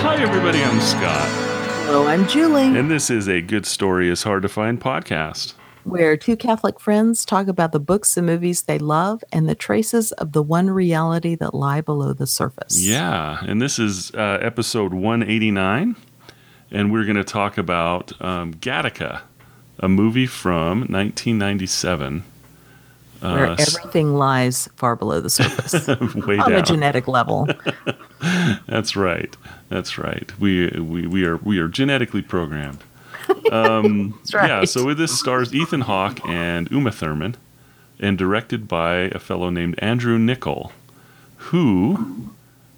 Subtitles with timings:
[0.00, 0.64] Hi, everybody.
[0.64, 1.28] I'm Scott,
[1.84, 5.52] Hello, I'm Julie, and this is a Good Story is Hard to Find podcast.
[5.84, 10.12] where two Catholic friends talk about the books and movies they love and the traces
[10.12, 12.80] of the one reality that lie below the surface.
[12.82, 15.96] Yeah, and this is uh, episode 189,
[16.70, 19.20] and we're going to talk about um, Gattaca,
[19.80, 22.22] a movie from 1997.
[23.20, 25.86] Where Uh, everything lies far below the surface
[26.26, 27.46] way on a genetic level.
[28.66, 29.36] That's right.
[29.68, 30.32] That's right.
[30.40, 32.78] We we, we are we are genetically programmed.
[33.52, 34.48] Um, That's right.
[34.48, 34.64] Yeah.
[34.64, 37.36] So with this stars Ethan Hawke and Uma Thurman,
[38.00, 40.72] and directed by a fellow named Andrew Niccol,
[41.36, 42.30] who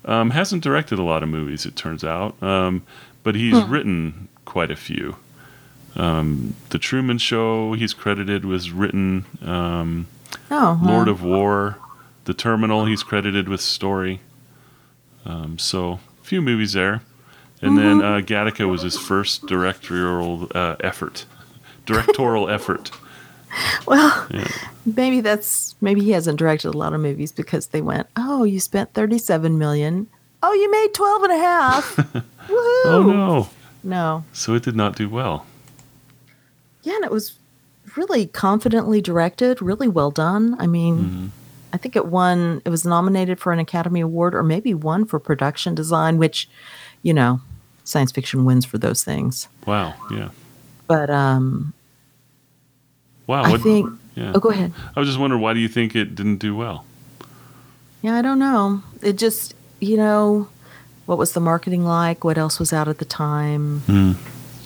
[0.04, 1.64] um, hasn't directed a lot of movies.
[1.64, 2.82] It turns out, um,
[3.22, 3.70] but he's Hmm.
[3.70, 5.16] written quite a few.
[5.96, 9.24] Um, the Truman Show, he's credited was written.
[9.44, 10.06] Um,
[10.50, 10.78] Oh.
[10.82, 11.76] Lord of War,
[12.24, 14.20] The Terminal, he's credited with story.
[15.26, 17.00] Um, so, a few movies there.
[17.60, 18.04] And then Mm-hmm.
[18.04, 21.26] uh, Gattaca was his first directorial uh, effort.
[21.86, 22.90] Directorial effort.
[23.86, 24.48] well, Yeah.
[24.84, 28.58] maybe that's maybe he hasn't directed a lot of movies because they went, "Oh, you
[28.60, 30.06] spent 37 million.
[30.42, 31.96] Oh, you made 12 and a half.
[32.48, 33.48] Woohoo!" Oh, no.
[33.84, 34.24] no.
[34.32, 35.46] So, it did not do well.
[36.82, 37.34] Yeah, and it was
[37.96, 40.56] really confidently directed, really well done.
[40.58, 41.26] I mean, Mm-hmm.
[41.74, 45.18] I think it won, it was nominated for an Academy Award or maybe won for
[45.18, 46.46] production design, which,
[47.02, 47.40] you know,
[47.84, 49.48] science fiction wins for those things.
[49.66, 49.94] Wow.
[50.10, 50.28] Yeah.
[50.86, 51.72] But um,
[53.26, 53.44] Wow.
[53.44, 54.32] I what- think, yeah.
[54.34, 54.72] oh, go ahead.
[54.94, 56.84] I was just wondering, why do you think it didn't do well?
[58.02, 58.82] Yeah, I don't know.
[59.00, 60.48] It just, you know,
[61.06, 62.22] what was the marketing like?
[62.22, 63.80] What else was out at the time?
[63.86, 64.12] Hmm.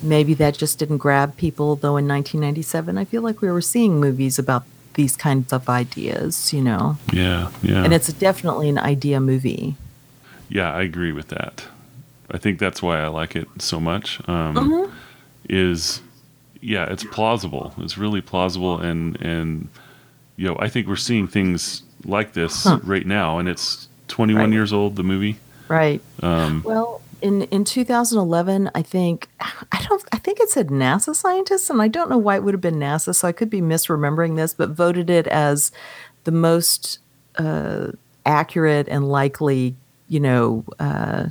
[0.03, 3.99] Maybe that just didn't grab people, though in 1997, I feel like we were seeing
[4.01, 6.97] movies about these kinds of ideas, you know.
[7.13, 7.51] Yeah.
[7.63, 7.85] Yeah.
[7.85, 9.75] And it's definitely an idea movie.
[10.49, 11.65] Yeah, I agree with that.
[12.31, 14.21] I think that's why I like it so much.
[14.29, 14.93] Um, Mm-hmm.
[15.49, 16.01] Is
[16.61, 17.73] yeah, it's plausible.
[17.79, 19.69] It's really plausible, and and
[20.37, 22.81] you know, I think we're seeing things like this Huh.
[22.83, 24.53] right now, and it's 21 Right.
[24.53, 24.97] years old.
[24.97, 25.37] The movie.
[25.69, 26.01] Right.
[26.23, 31.71] Um, Well, in in 2011, I think I don't I think it said NASA scientists,
[31.71, 34.37] and I don't know why it would have been NASA, so I could be misremembering
[34.37, 35.73] this, but voted it as
[36.25, 36.99] the most
[37.39, 37.89] uh,
[38.25, 39.75] accurate and likely,
[40.09, 41.27] you know, uh,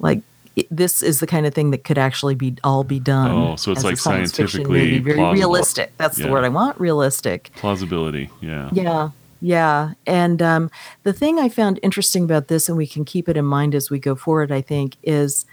[0.00, 0.20] like
[0.56, 3.30] it, this is the kind of thing that could actually be all be done.
[3.30, 4.98] Oh, so it's like science scientifically movie.
[5.00, 5.34] very plausible.
[5.40, 5.92] realistic.
[5.98, 6.26] That's Yeah.
[6.26, 6.80] the word I want.
[6.80, 7.50] Realistic.
[7.56, 8.30] plausibility.
[8.40, 8.70] Yeah.
[8.72, 9.10] Yeah,
[9.40, 9.92] yeah.
[10.06, 10.70] And um,
[11.02, 13.90] the thing I found interesting about this, and we can keep it in mind as
[13.90, 15.44] we go forward, I think, is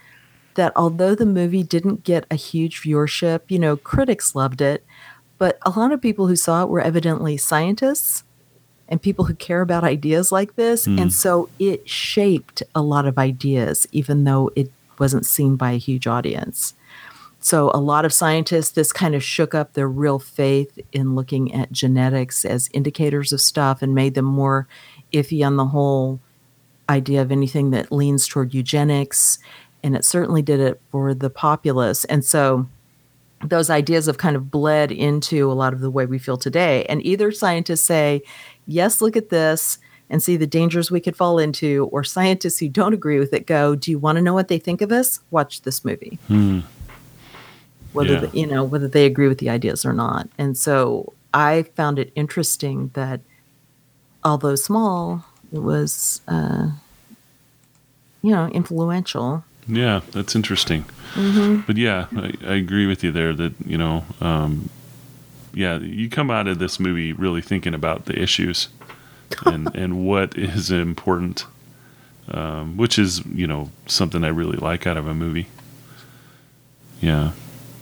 [0.54, 4.84] that although the movie didn't get a huge viewership, you know, critics loved it,
[5.38, 8.22] but a lot of people who saw it were evidently scientists
[8.88, 10.84] and people who care about ideas like this.
[10.84, 10.98] Hmm.
[10.98, 15.78] And so it shaped a lot of ideas, even though it wasn't seen by a
[15.78, 16.74] huge audience.
[17.44, 21.54] So a lot of scientists, this kind of shook up their real faith in looking
[21.54, 24.66] at genetics as indicators of stuff and made them more
[25.12, 26.20] iffy on the whole
[26.88, 29.38] idea of anything that leans toward eugenics.
[29.82, 32.06] And it certainly did it for the populace.
[32.06, 32.66] And so
[33.44, 36.86] those ideas have kind of bled into a lot of the way we feel today.
[36.86, 38.22] And either scientists say,
[38.66, 39.76] yes, look at this
[40.08, 43.46] and see the dangers we could fall into, or scientists who don't agree with it
[43.46, 45.20] go, do you want to know what they think of us?
[45.30, 46.60] Watch this movie Hmm.
[47.94, 48.20] Whether Yeah.
[48.26, 50.28] the, you know whether they agree with the ideas or not.
[50.36, 53.20] And so I found it interesting that
[54.22, 56.68] although small, it was uh,
[58.22, 59.44] you know influential.
[59.66, 60.84] Yeah, that's interesting.
[61.66, 64.68] But yeah, I, I agree with you there that, you know, um,
[65.54, 68.68] yeah, you come out of this movie really thinking about the issues
[69.46, 71.46] and, and what is important,
[72.32, 75.46] um, which is, you know, something I really like out of a movie.
[77.00, 77.30] Yeah.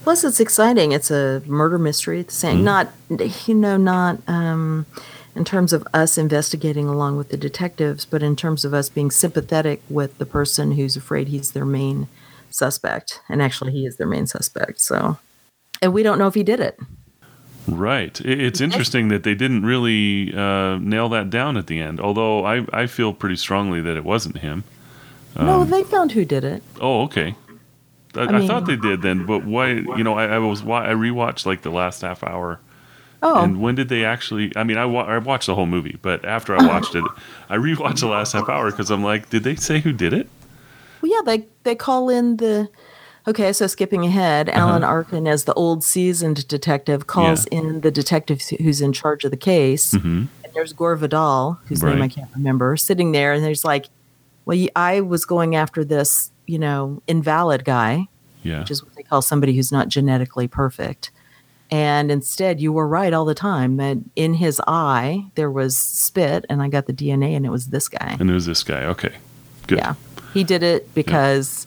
[0.02, 0.92] Plus, it's exciting.
[0.92, 2.20] It's a murder mystery.
[2.20, 2.88] At the same, not
[3.46, 4.86] you know, not um,
[5.36, 9.10] in terms of us investigating along with the detectives, but in terms of us being
[9.10, 12.08] sympathetic with the person who's afraid he's their main
[12.50, 14.80] suspect, and actually, he is their main suspect.
[14.80, 15.18] So,
[15.80, 16.78] and we don't know if he did it.
[17.68, 18.20] Right.
[18.22, 22.66] It's interesting that they didn't really uh, nail that down at the end, although I,
[22.72, 24.64] I feel pretty strongly that it wasn't him.
[25.36, 26.62] no, they found who did it.
[26.80, 27.36] Oh, okay.
[28.14, 29.70] I, I, mean- thought they did then, but why?
[29.70, 32.60] You know, I, I was wa- I rewatched like the last half hour,
[33.22, 34.52] Oh, and when did they actually?
[34.56, 37.04] I mean, I, wa- I watched the whole movie, but after I watched it,
[37.48, 40.28] I rewatched the last half hour because I'm like, did they say who did it?
[41.00, 41.20] well, yeah.
[41.24, 42.68] They they call in the
[43.24, 44.58] Okay, so skipping ahead, Uh-huh.
[44.58, 49.30] Alan Arkin, as the old seasoned detective, calls in the detective who's in charge of
[49.30, 49.92] the case.
[49.92, 52.20] And there's Gore Vidal, whose name I Mm-hmm.
[52.20, 53.86] Can't remember, sitting there, and there's like,
[54.44, 58.08] well, I was going after this, you know, invalid guy,
[58.42, 58.60] Yeah.
[58.60, 61.10] which is what they call somebody who's not genetically perfect.
[61.70, 63.78] And instead, you were right all the time.
[63.78, 67.68] That in his eye there was spit, and I got the DNA, and it was
[67.68, 68.16] this guy.
[68.20, 68.84] And it was this guy.
[68.84, 69.12] Okay.
[69.68, 69.78] Good.
[69.78, 69.94] Yeah.
[70.34, 71.66] He did it because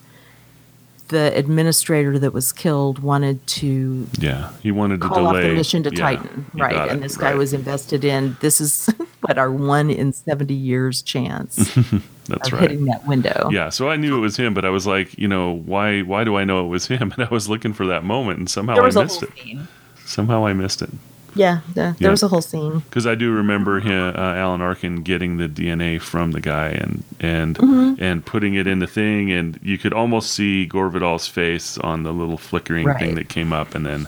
[1.09, 4.51] the administrator that was killed wanted to Yeah.
[4.61, 6.45] He wanted to call off the mission to yeah, Titan.
[6.53, 6.89] Right.
[6.89, 7.37] And it, this guy right.
[7.37, 8.87] was invested in this is
[9.21, 11.55] what our one in 70 years chance
[12.27, 12.61] That's of right.
[12.61, 13.49] hitting that window.
[13.51, 16.23] Yeah, so I knew it was him, but I was like, you know, why why
[16.23, 17.13] do I know it was him?
[17.15, 19.29] And I was looking for that moment and somehow I missed it.
[19.37, 19.67] scene.
[20.05, 20.89] Somehow I missed it.
[21.35, 22.09] Yeah, there, there Yeah.
[22.11, 22.79] was a whole scene.
[22.79, 27.03] Because I do remember him, uh, Alan Arkin getting the DNA from the guy and
[27.19, 28.03] and Mm-hmm.
[28.03, 32.03] and putting it in the thing, and you could almost see Gore Vidal's face on
[32.03, 32.99] the little flickering Right.
[32.99, 34.07] thing that came up, and then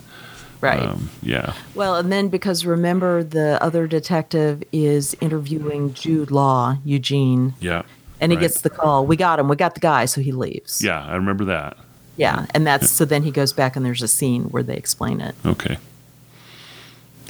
[0.61, 0.81] Right.
[0.81, 7.53] um, yeah, well, and then because remember the other detective is interviewing Jude Law, Eugene,
[7.59, 7.83] yeah,
[8.19, 8.41] and he right.
[8.41, 9.05] gets the call.
[9.05, 9.47] We got him.
[9.49, 10.05] We got the guy.
[10.05, 10.81] So he leaves.
[10.83, 11.77] yeah, I remember that.
[12.15, 12.47] Yeah.
[12.55, 15.35] And that's so then he goes back and there's a scene where they explain it.
[15.45, 15.77] Okay,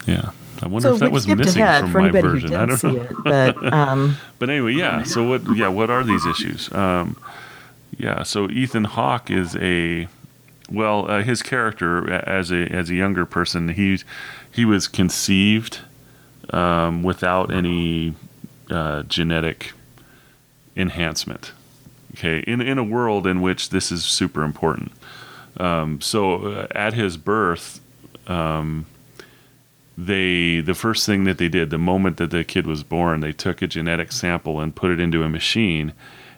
[0.07, 0.31] yeah.
[0.61, 2.55] I wonder So if that was missing from my version.
[2.55, 3.01] I don't know.
[3.01, 3.11] it.
[3.23, 5.03] But um, But anyway, yeah.
[5.03, 5.43] So what?
[5.55, 6.71] Yeah, what are these issues?
[6.73, 7.15] Um,
[7.97, 8.23] yeah.
[8.23, 10.07] So Ethan Hawke is a
[10.69, 13.99] well, uh, his character as a as a younger person, he
[14.51, 15.79] he was conceived
[16.49, 18.15] um, without any
[18.71, 19.73] uh, genetic
[20.75, 21.51] enhancement.
[22.15, 24.91] Okay, in in a world in which this is super important.
[25.59, 27.79] Um, so uh, at his birth,
[28.27, 28.85] um,
[29.97, 33.31] they the first thing that they did the moment that the kid was born, they
[33.31, 35.93] took a genetic sample and put it into a machine,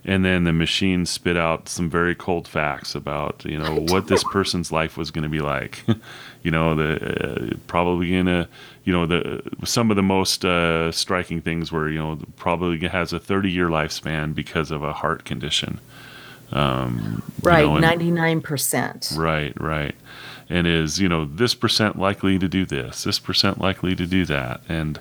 [0.06, 4.24] and then the machine spit out some very cold facts about you know what this
[4.24, 5.84] person's life was going to be like.
[6.44, 8.48] you know the uh, probably gonna
[8.86, 13.12] you know the some of the most uh, striking things were you know probably has
[13.12, 15.82] a 30 year lifespan because of a heart condition.
[16.52, 19.12] Um, you right, know, and- ninety nine percent.
[19.16, 19.96] Right, right.
[20.50, 24.26] And is, you know, this percent likely to do this, this percent likely to do
[24.26, 24.62] that.
[24.68, 25.00] And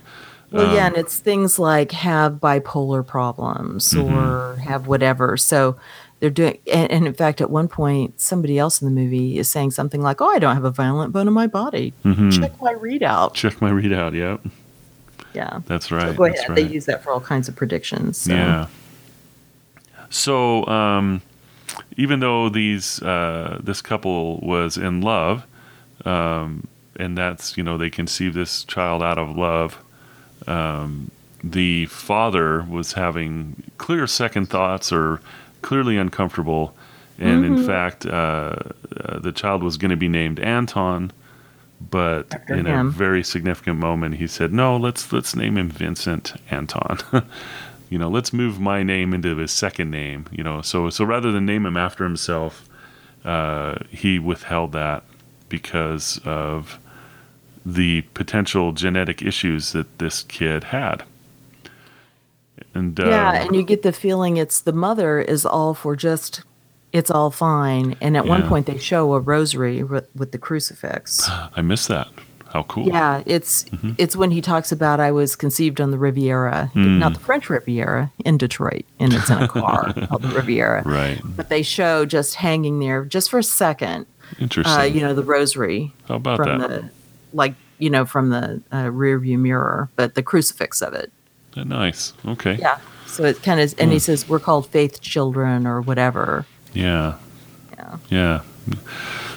[0.51, 4.15] Well, yeah, um, and it's things like have bipolar problems Mm-hmm.
[4.15, 5.37] or have whatever.
[5.39, 5.77] So
[6.21, 9.49] they're doing, and, and in fact, at one point, somebody else in the movie is
[9.49, 11.95] saying something like, "Oh, I don't have a violent bone in my body.
[12.05, 12.39] mhm.
[12.39, 14.15] Check my readout." check my readout.
[14.15, 14.41] Yep.
[15.35, 16.09] Yeah, That's right.
[16.11, 16.49] so go that's ahead.
[16.51, 16.57] right.
[16.57, 18.19] They use that for all kinds of predictions.
[18.19, 18.33] So.
[18.35, 18.67] Yeah.
[20.11, 21.23] So, um,
[21.97, 25.47] even though these uh, this couple was in love,
[26.05, 26.67] um,
[26.97, 29.79] and that's you know they conceived this child out of love,
[30.47, 31.11] um,
[31.43, 35.21] the father was having clear second thoughts or
[35.63, 36.75] clearly uncomfortable,
[37.19, 38.57] and in fact, uh,
[38.97, 41.13] uh, the child was going to be named Anton.
[41.81, 46.35] But After in a very significant moment, he said, "No, let's let's name him Vincent
[46.51, 46.99] Anton."
[47.89, 50.27] you know, let's move my name into his second name.
[50.31, 52.69] You know, so so rather than name him after himself,
[53.25, 55.05] uh, he withheld that
[55.49, 56.79] because of
[57.65, 61.05] the potential genetic issues that this kid had.
[62.75, 66.43] And uh, Yeah, and you get the feeling it's the mother is all for just
[66.93, 67.97] it's all fine.
[68.01, 71.29] And at one point they show a rosary with, with the crucifix.
[71.29, 72.09] I missed that.
[72.53, 72.87] How cool!
[72.87, 73.93] Yeah, it's Mm-hmm.
[73.99, 76.99] it's when he talks about I was conceived on the Riviera, Hmm.
[76.99, 80.83] not the French Riviera, in Detroit, and it's in a car called the Riviera.
[80.85, 81.21] Right.
[81.25, 84.07] But they show just hanging there just for a second,
[84.39, 84.81] Interesting.
[84.81, 86.69] uh, you know, the rosary How about from that?
[86.71, 86.91] the
[87.35, 91.13] like you know from the uh, rear view mirror, but the crucifix of it.
[91.57, 92.13] nice.
[92.27, 92.57] Okay.
[92.59, 92.79] Yeah.
[93.07, 94.01] So it kind of, and he Hmm.
[94.01, 96.47] says we're called faith children or whatever.
[96.73, 97.15] Yeah.
[97.77, 97.97] Yeah.
[98.11, 98.41] Yeah.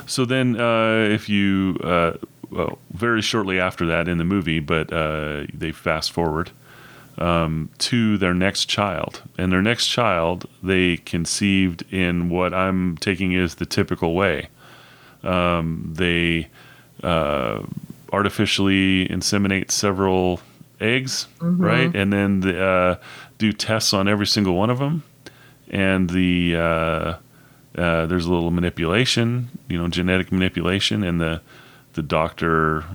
[0.08, 2.14] So then, uh, if you, uh,
[2.52, 6.52] well, very shortly after that in the movie, but uh, they fast forward
[7.18, 9.22] um, to their next child.
[9.38, 14.50] And their next child, they conceived in what I'm taking is the typical way.
[15.24, 16.50] Um, they
[17.04, 17.64] uh,
[18.12, 20.42] artificially inseminate several
[20.80, 21.96] eggs, right?
[21.96, 22.96] And then the, uh,
[23.38, 25.04] do tests on every single one of them.
[25.70, 26.60] And the uh,
[27.78, 31.42] uh, there's a little manipulation, you know, genetic manipulation, and the
[31.94, 32.86] the doctor.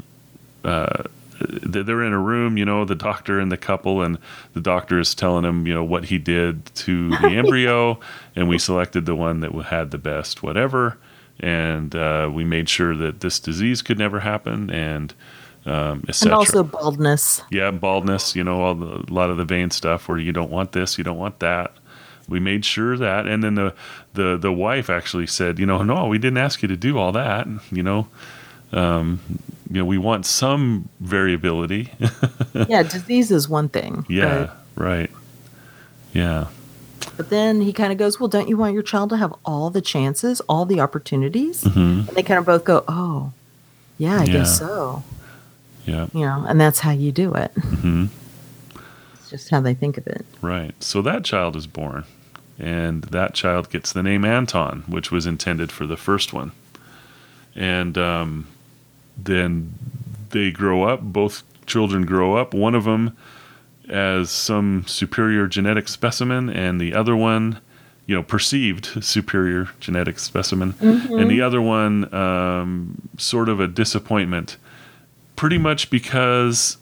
[0.64, 1.04] Uh,
[1.38, 4.16] they're in a room, you know, the doctor and the couple, and
[4.54, 8.00] the doctor is telling him, you know, what he did to the embryo,
[8.34, 10.96] and we selected the one that had the best whatever,
[11.38, 15.12] and uh, we made sure that this disease could never happen, and
[15.66, 17.42] um, And also baldness.
[17.50, 20.50] yeah, baldness, you know, all the, a lot of the vain stuff where you don't
[20.50, 21.72] want this, you don't want that.
[22.28, 23.74] we made sure that and then the
[24.14, 27.12] the the wife actually said you know no we didn't ask you to do all
[27.12, 28.08] that you know
[28.72, 29.20] um,
[29.70, 31.90] you know we want some variability
[32.68, 34.04] yeah, disease is one thing.
[34.08, 35.10] yeah right
[36.12, 36.46] yeah
[37.16, 39.70] But, then he kind of goes, Well, don't you want your child to have all
[39.70, 41.62] the chances, all the opportunities?
[41.64, 43.32] hmm And they kind of both go, Oh,
[43.98, 44.32] yeah, I Yeah.
[44.38, 45.02] guess so.
[45.86, 47.50] yeah You know, and that's how you do it.
[47.58, 48.06] hmm
[49.14, 50.24] It's just how they think of it.
[50.42, 52.04] right so that child is born
[52.58, 56.52] and that child gets the name anton which was intended for the first one
[57.54, 58.46] and um,
[59.16, 59.72] then
[60.30, 63.16] they grow up both children grow up one of them
[63.88, 67.60] as some superior genetic specimen and the other one
[68.06, 70.74] you know perceived superior genetic specimen.
[70.80, 74.56] And the other one um, sort of a disappointment
[75.34, 76.78] pretty much because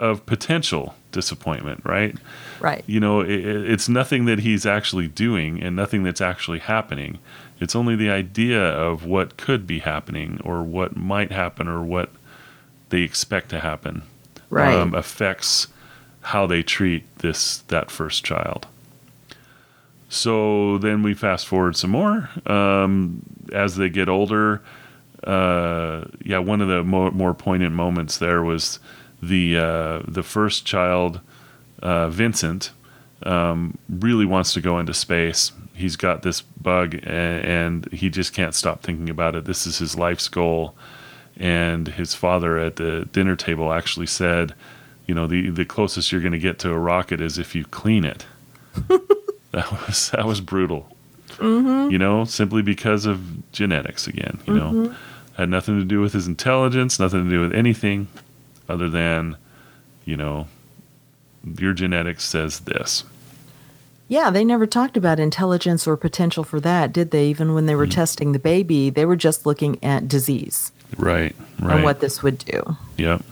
[0.00, 2.16] of potential disappointment right?
[2.58, 2.82] Right.
[2.86, 7.18] you know it, it's nothing that he's actually doing and nothing that's actually happening
[7.62, 12.10] it's only the idea of what could be happening or what might happen or what
[12.90, 14.02] they expect to happen
[14.50, 14.74] Right.
[14.74, 15.68] um, affects
[16.22, 18.66] how they treat this that first child
[20.08, 24.60] so then we fast forward some more um, as they get older
[25.24, 28.78] uh, yeah one of the more, more poignant moments there was
[29.22, 31.20] the uh, the first child
[31.80, 32.72] uh, Vincent
[33.24, 35.52] um, really wants to go into space.
[35.82, 39.46] He's got this bug, and, and he just can't stop thinking about it.
[39.46, 40.76] This is his life's goal.
[41.36, 44.54] And his father at the dinner table actually said,
[45.06, 47.64] "You know, the the closest you're going to get to a rocket is if you
[47.64, 48.26] clean it."
[49.50, 50.94] that was that was brutal.
[51.38, 51.90] Mm-hmm.
[51.90, 54.38] You know, simply because of genetics again.
[54.46, 54.94] You know, mm-hmm.
[55.36, 58.06] had nothing to do with his intelligence, nothing to do with anything
[58.68, 59.36] other than,
[60.04, 60.46] you know,
[61.58, 63.04] your genetics says this.
[64.08, 67.26] Yeah, they never talked about intelligence or potential for that, did they?
[67.28, 67.78] Even when they Mm.
[67.78, 71.34] were testing the baby, they were just looking at disease Right.
[71.60, 71.76] Right.
[71.76, 72.76] and what this would do.
[72.98, 73.22] Yep.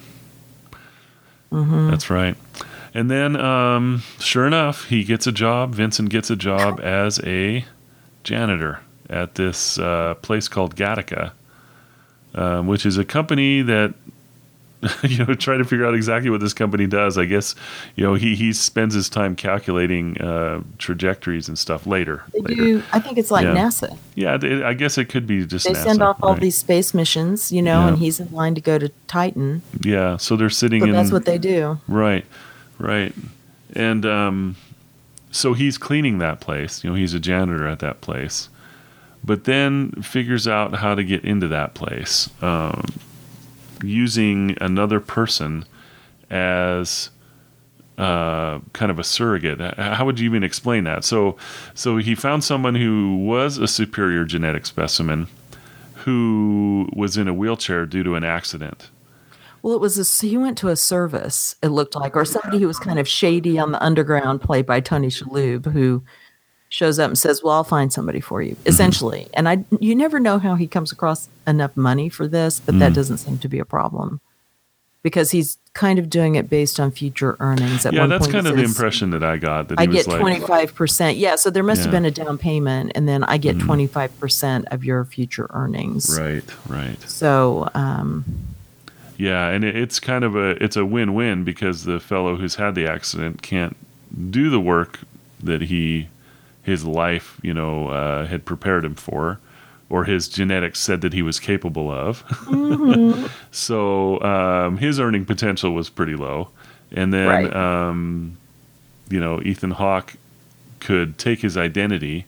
[1.53, 2.37] That's right.
[2.95, 5.75] And then, um, sure enough, he gets a job.
[5.75, 7.65] Vincent gets a job as a
[8.25, 11.33] janitor at this uh, place called Gattaca,
[12.35, 13.95] um, which is a company that,
[15.03, 17.19] you know, try to figure out exactly what this company does.
[17.19, 17.55] I guess,
[17.97, 22.23] you know, he, he spends his time calculating uh, trajectories and stuff later.
[22.33, 22.55] They later.
[22.55, 22.83] do.
[22.93, 23.55] I think it's like Yeah.
[23.55, 23.99] NASA.
[24.15, 26.41] Yeah, it- I guess it could be just They send NASA, off all right?
[26.41, 27.89] these space missions, you know, Yeah.
[27.89, 29.61] and he's in line to go to Titan.
[29.83, 30.93] Yeah, so they're sitting So in.
[30.93, 31.79] that's what they do.
[31.87, 32.25] Right,
[32.79, 33.13] right.
[33.75, 34.57] And um,
[35.31, 36.83] so he's cleaning that place.
[36.83, 38.49] You know, he's a janitor at that place,
[39.23, 42.87] but then figures out how to get into that place um,
[43.83, 45.65] using another person
[46.31, 47.11] as
[47.99, 49.61] uh, kind of a surrogate.
[49.77, 51.05] How would you even explain that?
[51.05, 51.37] So,
[51.75, 55.29] so he found someone who was a superior genetic specimen
[55.97, 58.91] who was in a wheelchair due to an accident.
[59.63, 62.67] Well, it was a, he went to a service, it looked like, or somebody who
[62.67, 66.03] was kind of shady on the underground, played by Tony Shalhoub, who
[66.71, 68.69] shows up and says, "Well, I'll find somebody for you." Mm-hmm.
[68.69, 72.79] Essentially, and I, you never know how he comes across enough money for this, but
[72.79, 72.95] that mm.
[72.95, 74.21] doesn't seem to be a problem
[75.03, 77.87] because he's kind of doing it based on future earnings.
[77.87, 79.69] At Yeah, one that's kind of the impression that I got.
[79.69, 81.19] That I get twenty five percent.
[81.19, 83.67] Yeah, so there must have been a down payment, and then I get mm-hmm.
[83.67, 86.19] twenty five percent of your future earnings.
[86.19, 87.01] right, right.
[87.03, 88.25] So, um,
[89.17, 92.75] Yeah, and it, it's kind of a it's a win-win because the fellow who's had
[92.75, 93.77] the accident can't
[94.31, 95.01] do the work
[95.43, 96.09] that he
[96.63, 99.39] his life, you know, uh, had prepared him for,
[99.89, 102.23] or his genetics said that he was capable of.
[103.51, 106.51] so um, his earning potential was pretty low,
[106.93, 107.57] and then Right.
[107.57, 108.37] um,
[109.09, 110.15] you know Ethan Hawke
[110.81, 112.25] could take his identity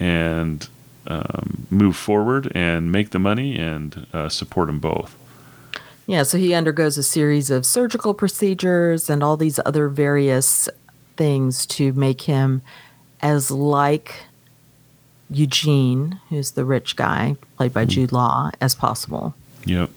[0.00, 0.66] and
[1.06, 5.16] um, move forward and make the money and uh, support them both.
[6.06, 10.68] Yeah, so he undergoes a series of surgical procedures and all these other various
[11.16, 12.62] things to make him
[13.22, 14.14] as like
[15.30, 19.34] Eugene, who's the rich guy, played by Jude Law, as possible.
[19.64, 19.90] Yep.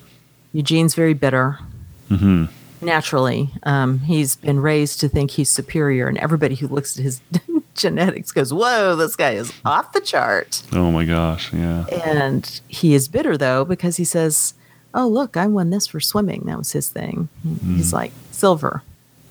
[0.53, 1.59] Eugene's very bitter.
[2.07, 2.45] hmm
[2.81, 7.19] Naturally, um, he's been raised to think he's superior, and everybody who looks at his
[7.75, 11.51] genetics goes, "Whoa, this guy is off the chart." Oh my gosh.
[11.51, 11.85] Yeah.
[11.87, 14.53] And he is bitter though because he says,
[14.93, 16.43] "Oh, look, I won this for swimming.
[16.45, 17.27] That was his thing."
[17.65, 18.81] He's like, "Silver.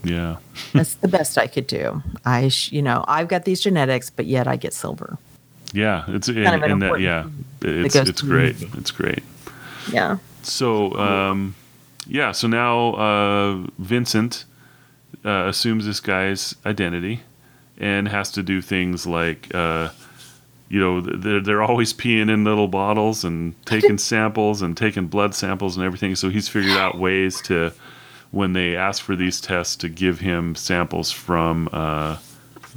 [0.04, 0.36] Yeah.
[0.72, 2.02] That's the best I could do.
[2.24, 5.18] I, sh- you know, I've got these genetics, but yet I get silver."
[5.72, 6.04] Yeah.
[6.08, 7.26] It's and, of an and that important yeah.
[7.62, 8.56] It's goes it's great.
[8.74, 9.22] It's great.
[9.90, 10.18] Yeah.
[10.42, 11.54] So um,
[12.06, 12.32] yeah.
[12.32, 14.44] So now uh, Vincent
[15.24, 17.22] uh, assumes this guy's identity,
[17.78, 19.88] and has to do things like, uh,
[20.68, 25.34] you know, they're, they're always peeing in little bottles and taking samples and taking blood
[25.34, 26.14] samples and everything.
[26.14, 27.72] So he's figured out ways to,
[28.30, 32.16] when they ask for these tests, to give him samples from uh,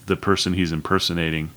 [0.06, 1.52] the person he's impersonating.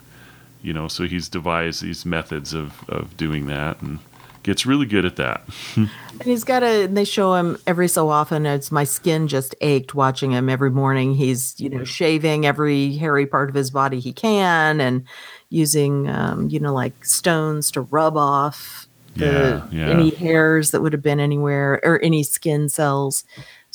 [0.63, 3.99] You know, so he's devised these methods of, of doing that and
[4.45, 5.43] gets really good at that.
[5.77, 5.89] and
[6.23, 8.47] he's got a, they show him every so often.
[8.47, 11.15] It's my skin just ached watching him every morning.
[11.15, 15.05] He's, you know, shaving every hairy part of his body he can and
[15.51, 18.87] using, um, you know, like stones to rub off
[19.17, 19.89] the, Yeah, yeah.
[19.91, 23.25] any hairs that would have been anywhere or any skin cells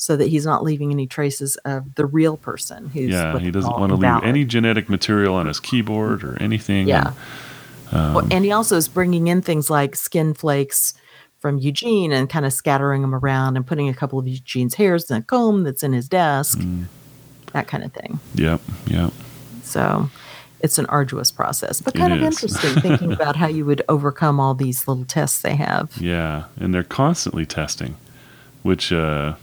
[0.02, 3.70] so that he's not leaving any traces of the real person who's yeah, he doesn't
[3.78, 4.24] want to leave invalid.
[4.24, 6.88] any genetic material on his keyboard or anything.
[6.88, 7.12] Yeah.
[7.92, 10.94] And, Well, and he also is bringing in things like skin flakes
[11.38, 15.10] from Eugene and kind of scattering them around and putting a couple of Eugene's hairs
[15.10, 16.84] in a comb that's in his desk, Mm.
[17.52, 18.20] that kind of thing.
[18.34, 19.12] yep, yep.
[19.62, 20.08] So
[20.60, 22.42] it's an arduous process, but It kind of is.
[22.42, 25.92] interesting thinking about how you would overcome all these little tests they have.
[26.00, 27.96] Yeah, and they're constantly testing,
[28.62, 29.34] which uh,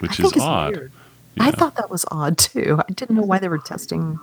[0.00, 0.76] which is odd.
[0.76, 0.92] weird.
[1.38, 2.80] I thought that was odd too.
[2.86, 4.18] I didn't know why they were testing.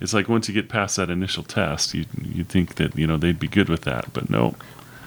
[0.00, 3.16] It's like once you get past that initial test, you you think that you know
[3.16, 4.54] they'd be good with that, but no.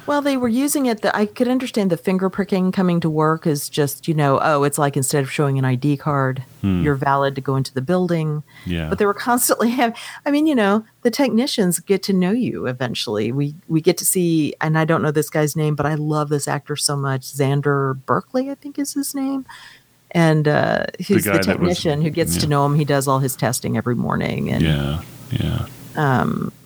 [0.09, 3.45] Well, they were using it that I could understand the finger pricking coming to work
[3.45, 7.35] is just, you know, oh, it's like instead of showing an ID card, you're valid
[7.35, 8.41] to go into the building.
[8.63, 8.71] Hmm.
[8.71, 9.95] Yeah, But they were constantly having.
[10.25, 13.31] I mean, you know, the technicians get to know you eventually.
[13.31, 16.29] We we get to see and I don't know this guy's name, but I love
[16.29, 17.21] this actor so much.
[17.21, 19.45] Xander Berkeley, I think is his name.
[20.11, 22.75] And uh he's the, guy that was- technician who gets to know him.
[22.75, 25.01] He does all his testing every morning and yeah,
[25.31, 25.67] yeah,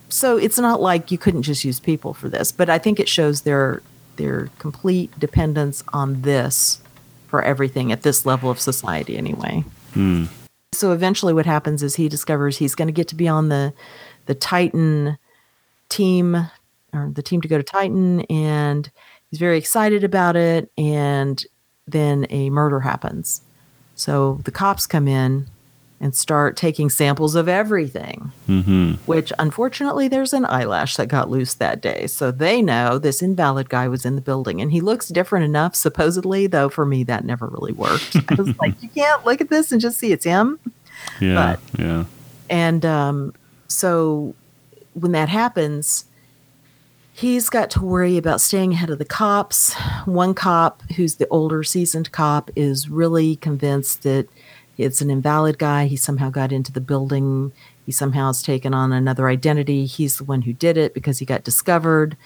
[0.08, 3.08] so it's not like you couldn't just use people for this, but I think it
[3.08, 3.82] shows their
[4.16, 6.80] their complete dependence on this
[7.26, 9.64] for everything at this level of society anyway.
[9.92, 10.26] Hmm.
[10.72, 13.72] So eventually what happens is he discovers he's going to get to be on the
[14.26, 15.18] the Titan
[15.88, 16.36] team
[16.92, 18.90] or the team to go to Titan and
[19.30, 21.44] he's very excited about it and
[21.86, 23.42] then a murder happens.
[23.94, 25.46] So the cops come in
[26.00, 31.54] and start taking samples of everything hmm which unfortunately there's an eyelash that got loose
[31.54, 32.06] that day.
[32.06, 35.74] So they know this invalid guy was in the building and he looks different enough,
[35.74, 38.16] supposedly, though for me that never really worked.
[38.28, 40.58] I was like, you can't look at this and just see it's him.
[41.20, 42.04] yeah, yeah.
[42.50, 43.34] And um,
[43.68, 44.34] so
[44.94, 46.06] when that happens,
[47.16, 49.72] he's got to worry about staying ahead of the cops.
[50.04, 54.28] One cop, who's the older, seasoned cop, is really convinced that
[54.76, 55.86] it's an invalid guy.
[55.86, 57.52] He somehow got into the building.
[57.86, 59.86] He somehow has taken on another identity.
[59.86, 62.16] He's the one who did it because he got discovered.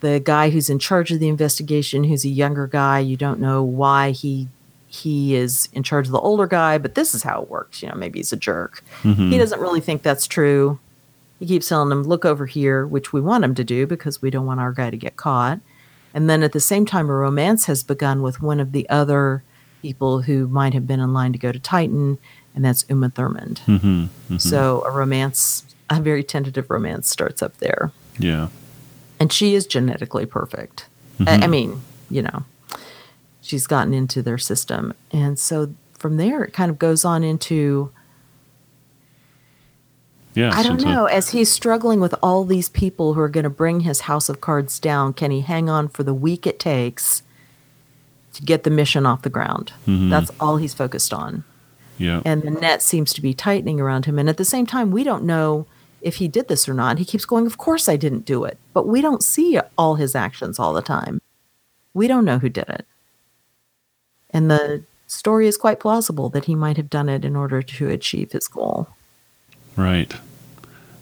[0.00, 3.62] The guy who's in charge of the investigation, who's a younger guy, you don't know
[3.62, 4.48] why he
[4.90, 7.82] he is in charge of the older guy, but this is how it works.
[7.82, 8.82] You know, maybe he's a jerk.
[9.02, 9.30] Mhm.
[9.30, 10.78] He doesn't really think that's true.
[11.38, 14.30] He keeps telling them, look over here, which we want him to do because we
[14.30, 15.60] don't want our guy to get caught.
[16.14, 19.42] And then at the same time, a romance has begun with one of the other
[19.82, 22.18] people who might have been in line to go to Titan,
[22.54, 23.56] and that's Uma Thurman.
[23.66, 27.92] hmm hmm So a romance, a very tentative romance starts up there.
[28.18, 28.48] yeah,
[29.20, 30.86] And she is genetically perfect.
[31.26, 32.44] I, I mean, you know,
[33.42, 34.94] she's gotten into their system.
[35.12, 37.92] And so from there, it kind of goes on into
[40.38, 40.50] yeah.
[40.54, 41.04] I don't so- know.
[41.06, 44.40] As he's struggling with all these people who are going to bring his house of
[44.40, 47.22] cards down, can he hang on for the week it takes
[48.34, 49.72] to get the mission off the ground?
[49.86, 50.10] Mhm.
[50.10, 51.44] That's all he's focused on.
[51.98, 54.20] Yeah, And the net seems to be tightening around him.
[54.20, 55.66] And at the same time, we don't know
[56.00, 56.98] if he did this or not.
[56.98, 58.56] He keeps going, Of course I didn't do it.
[58.72, 61.20] But we don't see all his actions all the time.
[61.94, 62.86] We don't know who did it.
[64.30, 67.88] And the story is quite plausible that he might have done it in order to
[67.88, 68.88] achieve his goal.
[69.76, 70.12] right.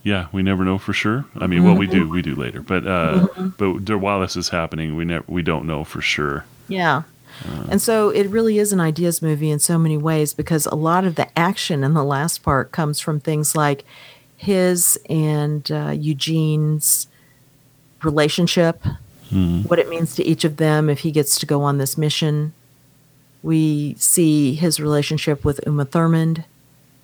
[0.06, 1.24] Yeah, we never know for sure.
[1.36, 1.98] I mean, well, we Mm-hmm.
[1.98, 3.26] do, we do later, but uh,
[3.58, 6.44] but while this is happening, we never, we don't know for sure.
[6.68, 7.02] Yeah.
[7.68, 11.04] And so it really is an ideas movie in so many ways because a lot
[11.04, 13.84] of the action in the last part comes from things like
[14.36, 17.08] his and uh, Eugene's
[18.02, 18.82] relationship,
[19.66, 22.52] what it means to each of them if he gets to go on this mission.
[23.42, 26.44] We see his relationship with Uma Thurman,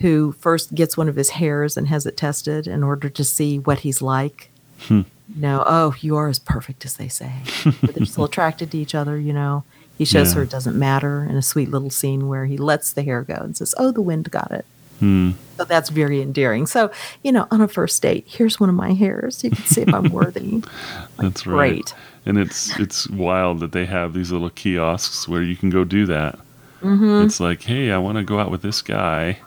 [0.03, 3.59] who first gets one of his hairs and has it tested in order to see
[3.59, 4.51] what he's like.
[4.89, 7.33] You know, oh, you are as perfect as they say.
[7.81, 9.65] but they're still attracted to each other, you know.
[9.97, 10.37] He shows Yeah.
[10.37, 13.35] her it doesn't matter in a sweet little scene where he lets the hair go
[13.35, 14.67] and says, Oh, the wind got it.
[14.99, 15.33] Hmm.
[15.57, 16.67] So that's very endearing.
[16.67, 16.91] So,
[17.23, 19.43] you know, on a first date, here's one of my hairs.
[19.45, 20.63] You can see if I'm worthy.
[21.19, 21.73] That's right.
[21.75, 21.95] Great.
[22.25, 26.07] And it's it's wild that they have these little kiosks where you can go do
[26.07, 26.39] that.
[26.83, 27.25] Mm-hmm.
[27.27, 29.39] It's like, hey, I want to go out with this guy.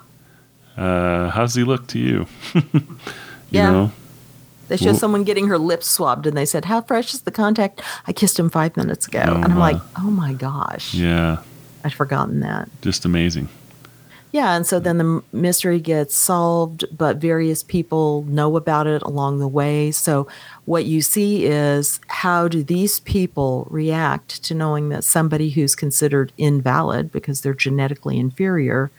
[0.77, 2.25] Uh, how's he look to you?
[2.53, 2.63] you
[3.49, 3.71] Yeah.
[3.71, 3.91] know?
[4.67, 7.31] They showed Well- someone getting her lips swabbed and they said, How fresh is the
[7.31, 7.81] contact?
[8.07, 9.23] I kissed him five minutes ago.
[9.27, 10.93] Oh, and I'm like, Oh my gosh.
[10.93, 11.37] Yeah,
[11.83, 12.69] I'd forgotten that.
[12.81, 13.47] just amazing.
[14.31, 14.55] Yeah.
[14.55, 19.47] And so then the mystery gets solved, but various people know about it along the
[19.47, 19.91] way.
[19.91, 20.27] So
[20.65, 26.33] what you see is how do these people react to knowing that somebody who's considered
[26.37, 28.91] invalid because they're genetically inferior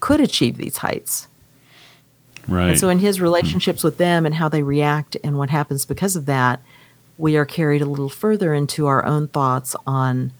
[0.00, 1.28] could achieve these heights?
[2.46, 2.70] Right.
[2.70, 3.24] And so, in his hmm.
[3.24, 6.60] relationships with them and how they react and what happens because of that,
[7.18, 10.32] we are carried a little further into our own thoughts on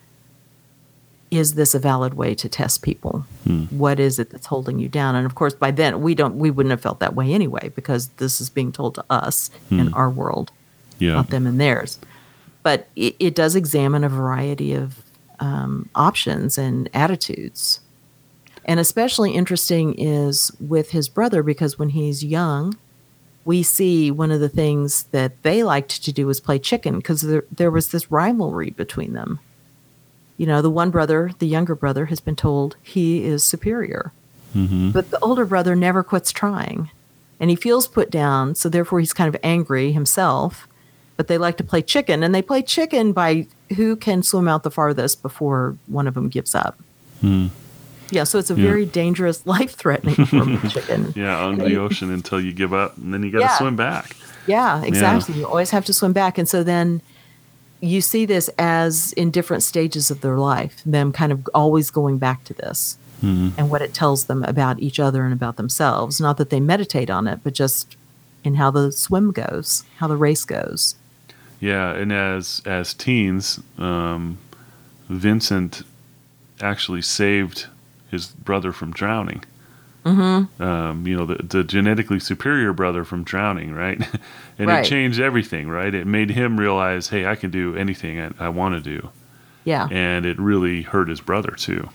[1.30, 3.26] is this a valid way to test people?
[3.44, 3.64] Hmm.
[3.64, 5.14] What is it that's holding you down?
[5.14, 8.08] And of course, by then we don't we wouldn't have felt that way anyway because
[8.16, 9.94] this is being told to us in hmm.
[9.94, 10.50] our world,
[10.98, 11.14] yeah.
[11.14, 11.98] not them and theirs.
[12.62, 15.02] But it, it does examine a variety of
[15.40, 17.80] um, options and attitudes.
[18.68, 22.76] And especially interesting is with his brother because when he's young,
[23.46, 27.22] we see one of the things that they liked to do was play chicken because
[27.22, 29.40] there, there was this rivalry between them.
[30.36, 34.12] You know, the one brother, the younger brother, has been told he is superior,
[34.52, 36.90] hmm but the older brother never quits trying.
[37.40, 40.68] And he feels put down, so therefore he's kind of angry himself.
[41.16, 44.62] But they like to play chicken, and they play chicken by who can swim out
[44.62, 46.78] the farthest before one of them gives up.
[47.20, 47.46] Hmm.
[48.10, 48.62] Yeah, so it's a Yeah.
[48.70, 51.12] very dangerous, life threatening form of chicken.
[51.16, 53.58] Yeah, on the ocean until you give up, and then you got to Yeah.
[53.58, 54.16] swim back.
[54.46, 55.34] Yeah, exactly.
[55.38, 56.38] You always have to swim back.
[56.38, 57.02] And so then
[57.80, 62.18] you see this as in different stages of their life, them kind of always going
[62.18, 63.48] back to this Hmm.
[63.58, 66.20] and what it tells them about each other and about themselves.
[66.20, 67.96] Not that they meditate on it, but just
[68.42, 70.94] in how the swim goes, how the race goes.
[71.60, 74.38] Yeah, and as as teens, um,
[75.08, 75.82] Vincent
[76.60, 77.66] actually saved
[78.10, 79.44] his brother from drowning.
[80.04, 80.62] Mm-hmm.
[80.62, 84.00] Um, you know, the, the genetically superior brother from drowning, right?
[84.58, 84.84] and Right.
[84.86, 85.92] it changed everything, right?
[85.94, 89.10] It made him realize, hey, I can do anything I, I want to do,
[89.64, 89.86] Yeah.
[89.90, 91.90] and it really hurt his brother too.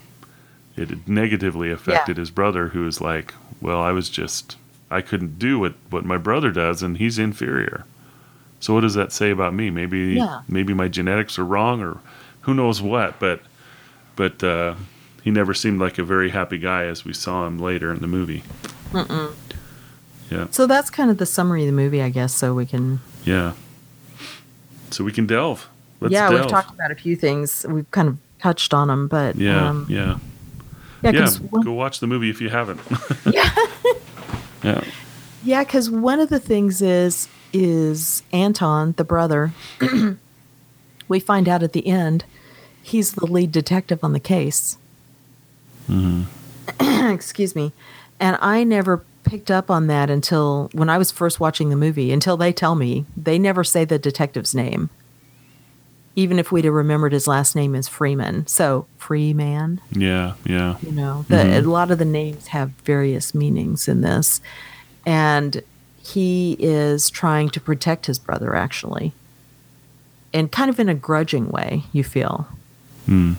[0.76, 4.58] It negatively affected his brother, who was like, well, I was just,
[4.92, 7.86] I couldn't do what what my brother does, and he's inferior.
[8.60, 9.70] So what does that say about me?
[9.70, 10.42] Maybe Yeah.
[10.48, 11.98] maybe my genetics are wrong, or
[12.42, 13.20] who knows what.
[13.20, 13.42] But
[14.16, 14.76] but uh,
[15.24, 18.08] he never seemed like a very happy guy as we saw him later in the
[18.08, 18.44] movie.
[20.30, 22.34] Yeah, So that's kind of the summary of the movie, I guess.
[22.34, 23.00] So we can.
[23.24, 23.54] yeah.
[24.92, 25.68] So we can delve.
[26.00, 26.42] Let's yeah, delve.
[26.42, 27.66] we've talked about a few things.
[27.68, 30.18] We've kind of touched on them, but Yeah, um, yeah, yeah,
[31.04, 31.12] yeah.
[31.12, 32.80] because Go watch the movie if you haven't.
[33.26, 33.50] yeah,
[34.64, 34.84] yeah,
[35.44, 39.52] Yeah, because one of the things is is Anton, the brother.
[41.08, 42.26] we find out at the end
[42.82, 44.78] he's the lead detective on the case.
[46.80, 47.72] Excuse me,
[48.20, 52.12] and I never picked up on that until when I was first watching the movie.
[52.12, 54.90] Until they tell me, they never say the detective's name.
[56.16, 60.78] Even if we'd have remembered his last name is Freeman, so Freeman yeah, yeah.
[60.84, 61.66] you know the, Mhm.
[61.66, 64.40] a lot of the names have various meanings in this
[65.06, 65.62] and
[66.02, 69.12] he is trying to protect his brother actually
[70.34, 72.48] and kind of in a grudging way you feel
[73.08, 73.34] Hmm.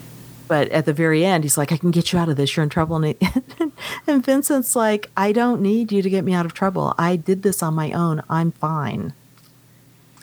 [0.48, 2.62] But at the very end he's like i can get you out of this you're
[2.64, 3.14] in trouble and,
[4.07, 7.42] and vincent's like i don't need you to get me out of trouble i did
[7.42, 9.12] this on my own i'm fine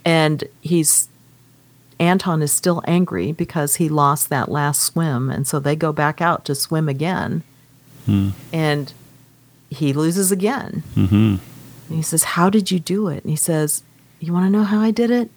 [0.06, 1.08] and he's
[2.00, 6.20] Anton is still angry because he lost that last swim, and so they go back
[6.20, 7.44] out to swim again,
[8.08, 8.30] Hmm.
[8.52, 8.92] and
[9.70, 10.82] he loses again.
[10.96, 11.16] Mm-hmm.
[11.36, 11.40] And
[11.90, 13.84] he says, "How did you do it?" And he says,
[14.20, 15.30] "You want to know how I did it?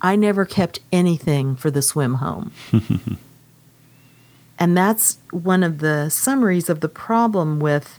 [0.00, 2.50] I never kept anything for the swim home."
[4.58, 7.98] and that's one of the summaries of the problem with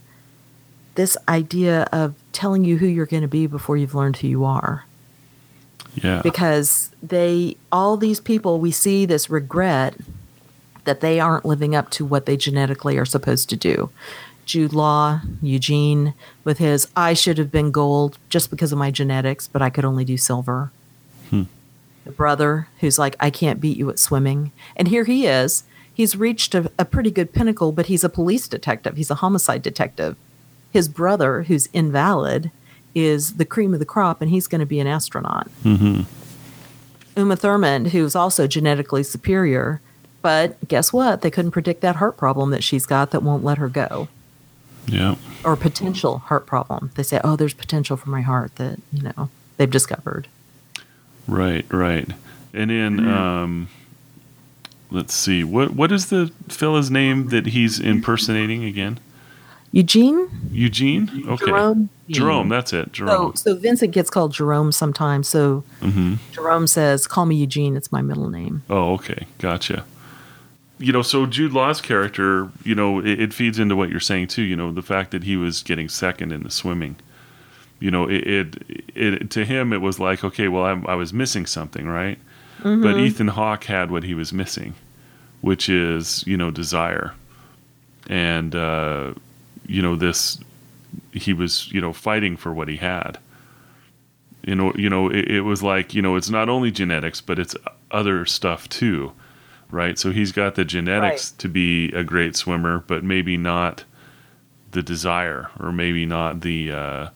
[0.96, 4.44] this idea of telling you who you're going to be before you've learned who you
[4.44, 4.86] are
[5.96, 6.22] Yeah.
[6.22, 9.96] because they all these people we see this regret
[10.86, 13.90] that they aren't living up to what they genetically are supposed to do.
[14.46, 19.48] Jude Law, Eugene, with his I should have been gold just because of my genetics,
[19.48, 20.72] but I could only do silver.
[21.30, 21.44] Hmm.
[22.06, 24.52] The brother who's like, I can't beat you at swimming.
[24.76, 25.64] And here he is.
[26.00, 28.96] He's reached a, a pretty good pinnacle, but he's a police detective.
[28.96, 30.16] He's a homicide detective.
[30.72, 32.52] His brother, who's invalid,
[32.96, 35.50] is the cream of the crop, and he's going to be an astronaut.
[35.66, 36.04] Mm-hmm.
[37.20, 39.82] Uma Thurman, who's also genetically superior,
[40.22, 41.22] but guess what?
[41.22, 44.08] They couldn't predict that heart problem that she's got that won't let her go,
[44.88, 45.16] Yeah.
[45.44, 46.92] or potential heart problem.
[46.96, 50.30] They say, "Oh, there's potential for my heart that you know they've discovered."
[51.28, 52.08] Right, right.
[52.54, 53.68] And then um
[54.92, 55.44] let's see.
[55.44, 59.00] What what is the fella's name that he's impersonating again?
[59.72, 60.30] Eugene?
[60.52, 61.26] Eugene?
[61.28, 61.46] Okay.
[61.46, 61.90] Jerome?
[62.10, 62.92] Jerome, that's it.
[62.92, 63.36] Jerome.
[63.36, 65.28] so Vincent gets called Jerome sometimes.
[65.28, 67.78] So hmm Jerome says, "Call me Eugene.
[67.78, 69.28] It's my middle name." Oh, okay.
[69.38, 69.86] Gotcha.
[70.80, 74.28] You know, so Jude Law's character, you know, it, it feeds into what you're saying
[74.28, 74.42] too.
[74.44, 76.96] You know, the fact that he was getting second in the swimming.
[77.82, 78.56] You know, it, it,
[78.96, 82.18] it to him it was like, okay, well, I, I was missing something, right?
[82.64, 84.76] But Ethan Hawke had what he was missing,
[85.42, 87.14] which is, you know, desire,
[88.08, 89.14] and uh,
[89.66, 90.40] you know this.
[91.14, 93.18] He was, you know, fighting for what he had.
[94.46, 97.38] You know, you know, it, it was like, you know, it's not only genetics, but
[97.40, 97.56] it's
[97.92, 99.12] other stuff too,
[99.70, 99.98] right?
[100.00, 103.84] So he's got the genetics to be a great swimmer, but maybe not
[104.72, 107.10] the desire, or maybe not the uh,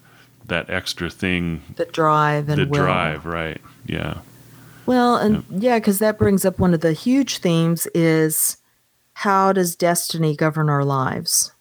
[0.46, 2.84] that extra thing, The drive and the will.
[2.84, 3.62] drive, right?
[3.86, 4.20] Yeah.
[4.86, 8.58] Well, and yeah, because that brings up one of the huge themes is
[9.14, 11.52] how does destiny govern our lives?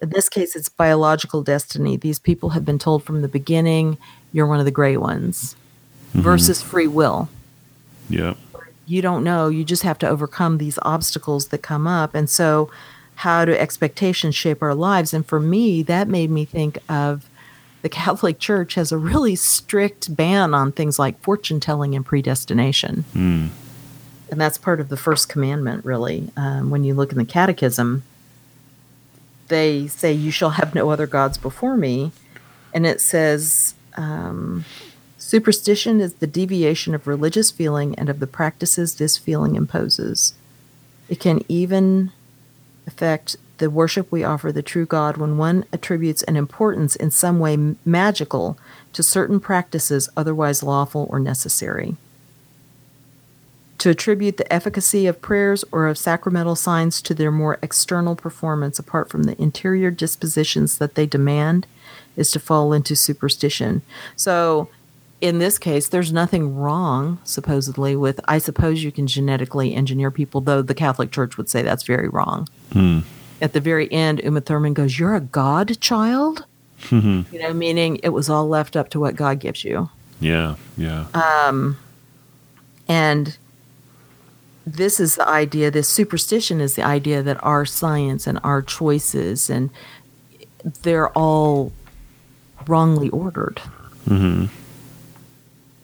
[0.00, 1.96] In this case, it's biological destiny.
[1.96, 3.98] These people have been told from the beginning,
[4.32, 5.56] you're one of the gray ones,
[6.10, 6.22] mm-hmm.
[6.22, 7.28] versus free will.
[8.08, 8.34] Yeah.
[8.86, 9.48] You don't know.
[9.48, 12.14] You just have to overcome these obstacles that come up.
[12.14, 12.70] And so,
[13.16, 15.12] how do expectations shape our lives?
[15.12, 17.28] And for me, that made me think of
[17.82, 23.04] the Catholic Church has a really strict ban on things like fortune telling and predestination.
[23.14, 23.48] Mm.
[24.30, 26.30] And that's part of the first commandment, really.
[26.36, 28.04] Um, when you look in the catechism,
[29.48, 32.12] they say, You shall have no other gods before me.
[32.72, 34.64] And it says, um,
[35.18, 40.34] Superstition is the deviation of religious feeling and of the practices this feeling imposes.
[41.08, 42.12] It can even
[42.86, 47.38] affect the worship we offer the true God when one attributes an importance in some
[47.38, 48.58] way magical
[48.94, 51.96] to certain practices otherwise lawful or necessary.
[53.78, 58.78] To attribute the efficacy of prayers or of sacramental signs to their more external performance
[58.78, 61.66] apart from the interior dispositions that they demand
[62.16, 63.82] is to fall into superstition.
[64.16, 64.68] So,
[65.20, 70.40] in this case, there's nothing wrong, supposedly, with I suppose you can genetically engineer people,
[70.40, 72.48] though the Catholic Church would say that's very wrong.
[72.72, 73.00] Hmm.
[73.40, 76.44] At the very end, Uma Thurman goes, You're a God child?
[76.90, 79.90] you know, meaning it was all left up to what God gives you.
[80.18, 80.54] Yeah.
[80.78, 81.06] Yeah.
[81.12, 81.76] Um,
[82.88, 83.36] and
[84.66, 89.50] this is the idea, this superstition is the idea that our science and our choices
[89.50, 89.70] and
[90.82, 91.72] they're all
[92.66, 93.58] wrongly ordered.
[94.08, 94.46] hmm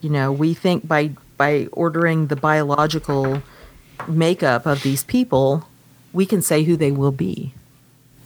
[0.01, 3.43] You know, we think by by ordering the biological
[4.09, 5.69] makeup of these people,
[6.17, 7.53] we can say who they will be.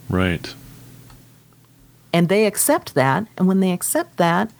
[0.09, 0.55] Right.
[2.12, 4.50] And they accept that, and when they accept that,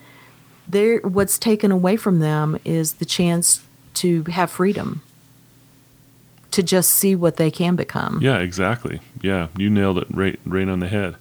[0.68, 3.64] they're, what's taken away from them is the chance
[3.94, 5.02] to have freedom.
[6.52, 8.18] To just see what they can become.
[8.20, 9.00] Yeah, exactly.
[9.22, 11.14] Yeah, you nailed it right, right on the head.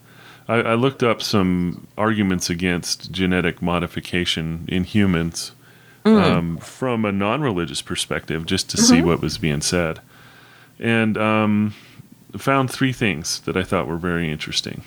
[0.48, 5.52] I, I looked up some arguments against genetic modification in humans
[6.06, 10.00] um, from a non-religious perspective, just to see what was being said,
[10.80, 11.76] and um,
[12.38, 14.84] found three things that I thought were very interesting.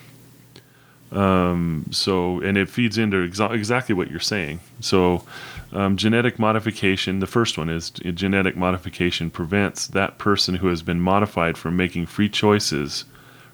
[1.10, 4.60] Um, so, and it feeds into exa- exactly what you're saying.
[4.80, 5.24] So,
[5.72, 10.82] um, genetic modification, the first one is uh, genetic modification prevents that person who has
[10.82, 13.04] been modified from making free choices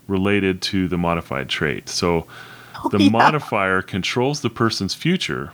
[0.07, 1.88] related to the modified trait.
[1.88, 2.27] So,
[2.90, 3.11] the yeah.
[3.11, 5.53] modifier controls the person's future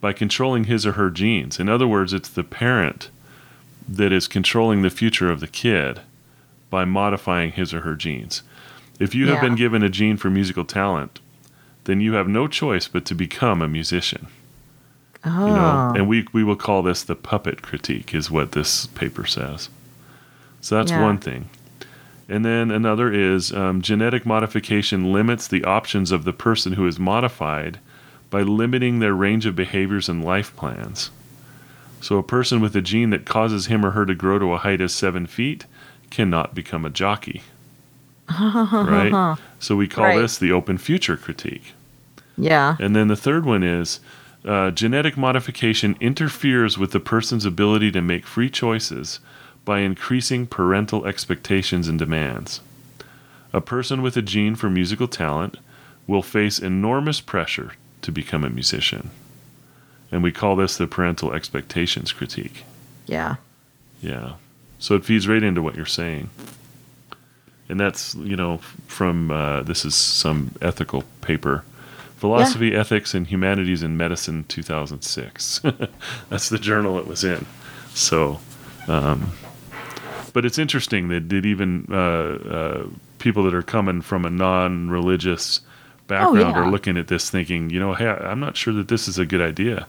[0.00, 1.58] by controlling his or her genes.
[1.58, 3.10] In other words, it's the parent
[3.88, 6.00] that is controlling the future of the kid
[6.70, 8.42] by modifying his or her genes.
[8.98, 11.20] If you have been given a gene for musical talent,
[11.84, 14.26] then you have no choice but to become a musician.
[15.24, 15.46] Oh.
[15.46, 19.24] You know, and we we will call this the puppet critique, is what this paper
[19.26, 19.68] says.
[20.60, 21.02] So that's Yeah.
[21.02, 21.48] one thing.
[22.28, 26.98] And then another is um, genetic modification limits the options of the person who is
[26.98, 27.78] modified
[28.30, 31.10] by limiting their range of behaviors and life plans.
[32.00, 34.58] So a person with a gene that causes him or her to grow to a
[34.58, 35.64] height of seven feet
[36.10, 37.42] cannot become a jockey.
[38.40, 39.36] right?
[39.58, 40.18] So we call Right.
[40.18, 41.72] this the open future critique.
[42.36, 42.76] yeah.
[42.78, 44.00] And then the third one is
[44.44, 49.18] uh, genetic modification interferes with the person's ability to make free choices
[49.64, 52.60] by increasing parental expectations and demands.
[53.52, 55.56] A person with a gene for musical talent
[56.06, 59.10] will face enormous pressure to become a musician.
[60.12, 62.64] And we call this the parental expectations critique.
[63.06, 63.36] Yeah.
[64.00, 64.34] Yeah.
[64.78, 66.30] So it feeds right into what you're saying.
[67.68, 71.64] And that's, you know, from uh, this is some ethical paper
[72.16, 75.60] Philosophy, Ethics, and Humanities in Medicine 2006.
[76.28, 77.46] that's the journal it was in.
[77.94, 78.40] So,
[78.88, 79.32] um,
[80.32, 82.86] but it's interesting that even uh, uh,
[83.20, 85.60] people that are coming from a non-religious
[86.08, 86.66] background Oh, yeah.
[86.66, 89.26] are looking at this thinking, you know, hey, I'm not sure that this is a
[89.26, 89.86] good idea.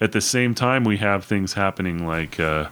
[0.00, 2.68] At the same time, we have things happening like uh,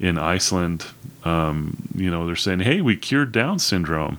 [0.00, 0.86] in Iceland.
[1.24, 4.18] Um, you know, they're saying, hey, we cured Down syndrome.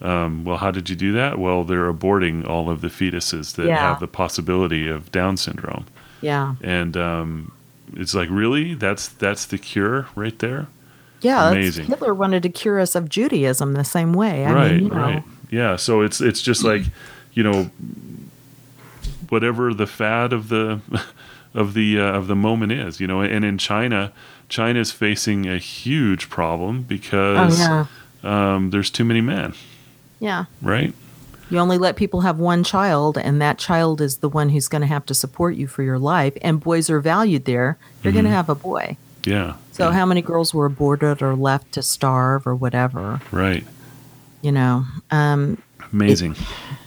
[0.00, 1.38] Um, well, how did you do that?
[1.38, 3.76] Well, they're aborting all of the fetuses that Yeah.
[3.76, 5.84] have the possibility of Down syndrome,
[6.22, 6.54] Yeah.
[6.62, 7.52] and um,
[7.94, 10.68] it's like, really, that's that's the cure right there.
[11.20, 11.50] Yeah.
[11.50, 11.84] Amazing.
[11.84, 14.46] Hitler wanted to cure us of Judaism the same way.
[14.46, 15.76] I right, mean, you know, right, yeah.
[15.76, 16.84] So it's it's just like,
[17.34, 17.70] you know,
[19.28, 20.80] whatever the fad of the
[21.54, 23.20] of the uh, of the moment is, you know.
[23.20, 24.12] And in China,
[24.48, 27.86] China is facing a huge problem Oh, because yeah.
[28.22, 29.54] um, there's too many men,
[30.20, 30.44] Yeah.
[30.62, 30.92] right?
[31.50, 34.82] You only let people have one child, and that child is the one who's going
[34.82, 36.36] to have to support you for your life.
[36.42, 37.76] And boys are valued there.
[38.04, 38.96] You're going to have a boy.
[39.24, 39.54] Yeah.
[39.72, 39.92] So, Mm-hmm.
[39.92, 43.20] yeah, how many girls were aborted or left to starve or whatever?
[43.32, 43.64] right.
[44.42, 45.60] You know, um,
[45.92, 46.36] Amazing.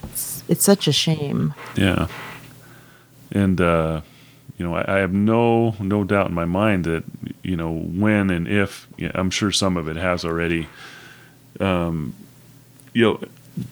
[0.03, 1.53] it's, it's such a shame.
[1.75, 2.07] Yeah.
[3.31, 4.01] And uh,
[4.57, 7.03] you know, I, I have no no doubt in my mind that
[7.41, 10.67] you know when and if yeah, I'm sure some of it has already.
[11.59, 12.15] Um,
[12.93, 13.19] you know,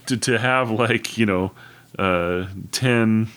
[0.07, 1.51] to to have like you know,
[1.97, 3.27] uh, ten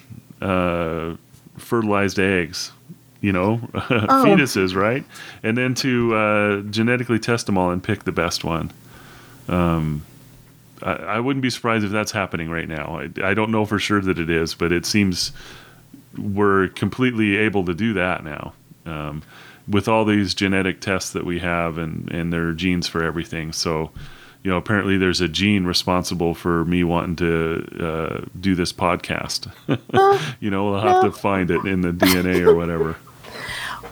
[0.40, 1.16] uh,
[1.56, 2.72] fertilized eggs.
[3.20, 5.02] You know, fetuses, right?
[5.42, 8.70] And then to uh, genetically test them all and pick the best one.
[9.48, 10.04] Um,
[10.82, 13.00] I, I wouldn't be surprised if that's happening right now.
[13.00, 15.32] I, I don't know for sure that it is, but it seems
[16.18, 18.52] we're completely able to do that now
[18.86, 19.22] um,
[19.68, 23.52] with all these genetic tests that we have and, and there are genes for everything.
[23.52, 23.90] So,
[24.42, 29.50] you know, apparently there's a gene responsible for me wanting to uh, do this podcast.
[30.40, 31.10] you know, we'll have no.
[31.10, 32.96] to find it in the DNA or whatever.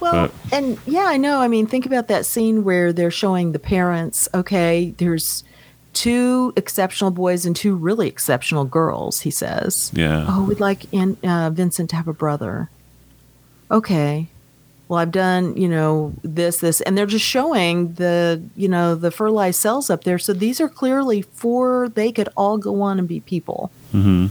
[0.00, 1.40] Well, But- and yeah, I know.
[1.40, 5.44] I mean, think about that scene where they're showing the parents, okay, there's
[5.92, 9.90] two exceptional boys and two really exceptional girls, he says.
[9.94, 10.24] Yeah.
[10.28, 12.70] Oh, we'd like in, uh, Vincent to have a brother.
[13.70, 14.28] Okay.
[14.88, 19.10] Well, I've done, you know, this, this, and they're just showing the, you know, the
[19.10, 20.18] fertilized cells up there.
[20.18, 24.26] So these are clearly four, they could all go on and be people, hmm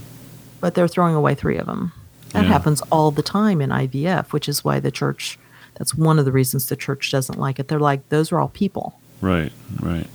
[0.60, 1.92] but they're throwing away three of them.
[2.34, 2.50] That Yeah.
[2.50, 5.40] happens all the time in IVF, which is why the church,
[5.74, 7.68] that's one of the reasons the church doesn't like it.
[7.68, 8.94] They're like, those are all people.
[9.22, 9.52] Right.
[9.80, 10.06] Right.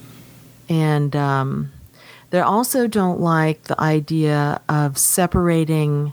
[0.68, 1.72] And um,
[2.30, 6.12] they also don't like the idea of separating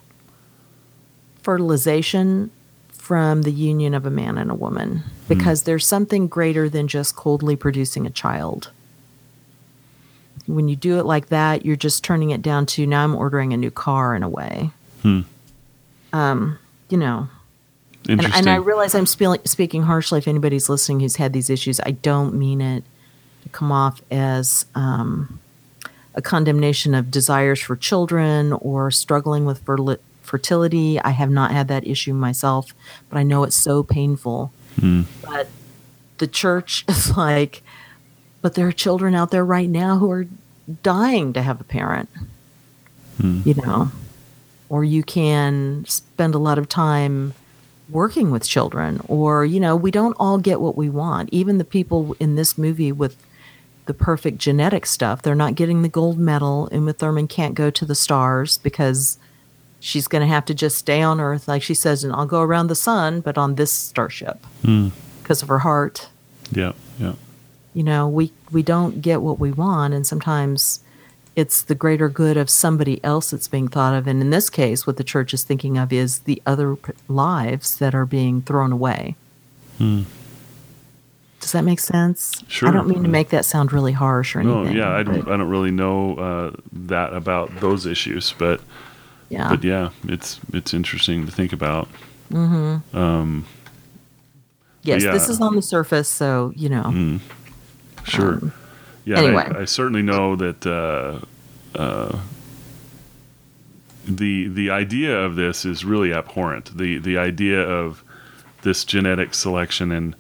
[1.42, 2.52] fertilization
[2.92, 7.16] from the union of a man and a woman because there's something greater than just
[7.16, 8.72] coldly producing a child.
[10.46, 13.54] When you do it like that, you're just turning it down to now I'm ordering
[13.54, 14.72] a new car in a way.
[15.02, 15.22] Hmm.
[16.14, 17.28] Um, you know,
[18.08, 18.40] and, Interesting.
[18.40, 21.80] and I realize I'm spe- speaking harshly if anybody's listening who's had these issues.
[21.82, 22.84] I don't mean it
[23.54, 25.40] come off as um,
[26.16, 31.00] a condemnation of desires for children or struggling with fertil- fertility.
[31.00, 32.74] I have not had that issue myself,
[33.10, 34.52] but I know it's so painful.
[34.80, 35.04] Hmm.
[35.24, 35.48] But
[36.18, 37.62] the church is like,
[38.42, 40.28] but there are children out there right now who are
[40.82, 42.10] dying to have a parent,
[43.22, 43.42] Hmm.
[43.46, 43.92] you know,
[44.70, 47.34] or you can spend a lot of time
[47.90, 51.66] working with children or you know we don't all get what we want even the
[51.66, 53.18] people in this movie with
[53.86, 57.86] the perfect genetic stuff they're not getting the gold medal uma thurman can't go to
[57.86, 59.18] the stars because
[59.80, 62.42] she's going to have to just stay on earth like she says and i'll go
[62.42, 64.90] around the sun but on this starship Hmm.
[65.22, 66.08] because of her heart
[66.52, 66.74] Yeah.
[67.00, 67.14] Yeah.
[67.74, 70.80] you know we we don't get what we want and sometimes
[71.36, 74.86] it's the greater good of somebody else that's being thought of and in this case
[74.88, 76.78] what the church is thinking of is the other
[77.10, 79.16] lives that are being thrown away
[79.80, 80.04] Hmm.
[81.44, 82.70] Does that make sense Sure.
[82.70, 84.64] i don't mean to make that sound really harsh or anything.
[84.64, 85.28] No, yeah, I don't.
[85.28, 88.62] I don't really know uh, that about those issues, but
[89.30, 91.88] yeah but yeah, it's it's interesting to think about.
[92.32, 92.98] mm-hmm.
[92.98, 93.46] Um,
[94.84, 95.12] yes yeah.
[95.12, 97.20] this is on the surface so you know mm,
[98.06, 98.34] sure.
[98.34, 98.54] Um,
[99.06, 99.48] yeah, anyway.
[99.54, 101.20] I, I certainly know that uh,
[101.78, 102.20] uh,
[104.06, 106.78] the the idea of this is really abhorrent.
[106.78, 108.04] The the idea of
[108.62, 110.16] this genetic selection and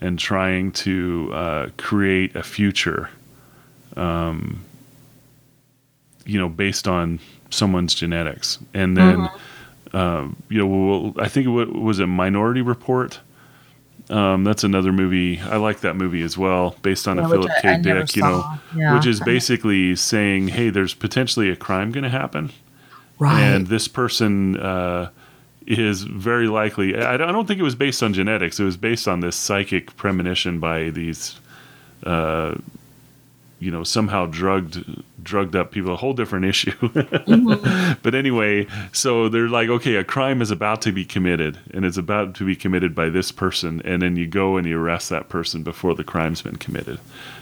[0.00, 3.10] and trying to uh, create a future,
[3.96, 4.64] um,
[6.24, 7.18] you know, based on
[7.50, 9.28] someone's genetics, and then
[9.94, 13.20] um, you know, well, I think it was a Minority Report.
[14.10, 15.38] Um, that's another movie.
[15.40, 17.68] I like that movie as well, based on Yeah, a Philip I- K.
[17.68, 18.16] I Dick.
[18.16, 18.54] You know.
[18.74, 18.94] Yeah.
[18.94, 22.50] which is basically saying, hey, there's potentially a crime going to happen,
[23.18, 25.10] right and this person uh,
[25.68, 26.96] is very likely.
[26.96, 28.58] I don't, think it was based on genetics.
[28.58, 31.38] It was based on this psychic premonition by these
[32.04, 32.54] uh,
[33.60, 37.92] you know somehow drugged drugged up people a whole different issue Mm-hmm.
[38.04, 41.96] but anyway so they're like okay a crime is about to be committed and it's
[41.96, 45.28] about to be committed by this person and then you go and you arrest that
[45.28, 47.00] person before the crime's been committed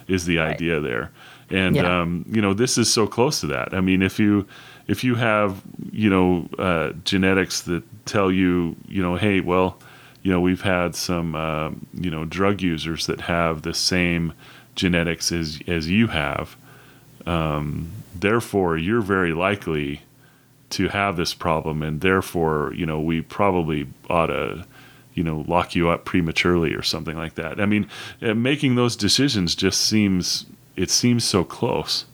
[0.08, 0.54] is the Right.
[0.54, 1.10] idea there
[1.50, 2.00] and Yeah.
[2.00, 4.46] um, you know this is so close to that i mean if you
[4.86, 5.62] if you have
[5.92, 9.78] you know uh, genetics that tell you you know hey well
[10.22, 14.32] you know we've had some um, you know drug users that have the same
[14.74, 16.56] genetics as as you have
[17.26, 20.02] um, therefore you're very likely
[20.68, 24.64] to have this problem and therefore you know we probably ought to
[25.14, 27.60] you know lock you up prematurely or something like that.
[27.60, 27.88] I mean
[28.22, 32.04] uh, making those decisions just seems it seems so close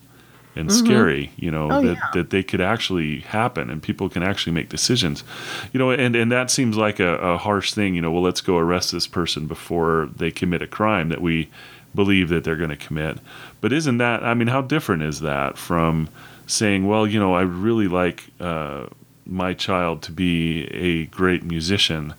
[0.55, 2.09] and scary you know Oh, that, yeah.
[2.13, 5.23] that they could actually happen and people can actually make decisions.
[5.71, 8.41] You know and and that seems like a, a harsh thing you know well let's
[8.41, 11.49] go arrest this person before they commit a crime that we
[11.95, 13.17] believe that they're going to commit.
[13.61, 16.09] But isn't that i mean how different is that from
[16.45, 18.87] saying well you know i really like uh,
[19.25, 22.13] my child to be a great musician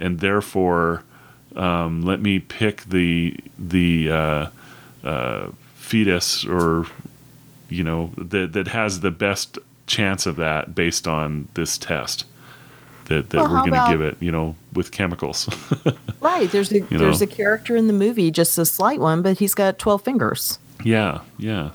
[0.00, 1.04] and therefore
[1.56, 4.46] um, let me pick the the uh,
[5.04, 6.86] uh, fetus or
[7.70, 12.24] you know that that has the best chance of that based on this test
[13.06, 15.48] that, that Well, we're going to give it you know with chemicals
[16.20, 16.50] Right.
[16.50, 17.24] There's a You there's know.
[17.24, 20.58] a character in the movie, just a slight one, but he's got twelve fingers.
[20.84, 21.70] yeah yeah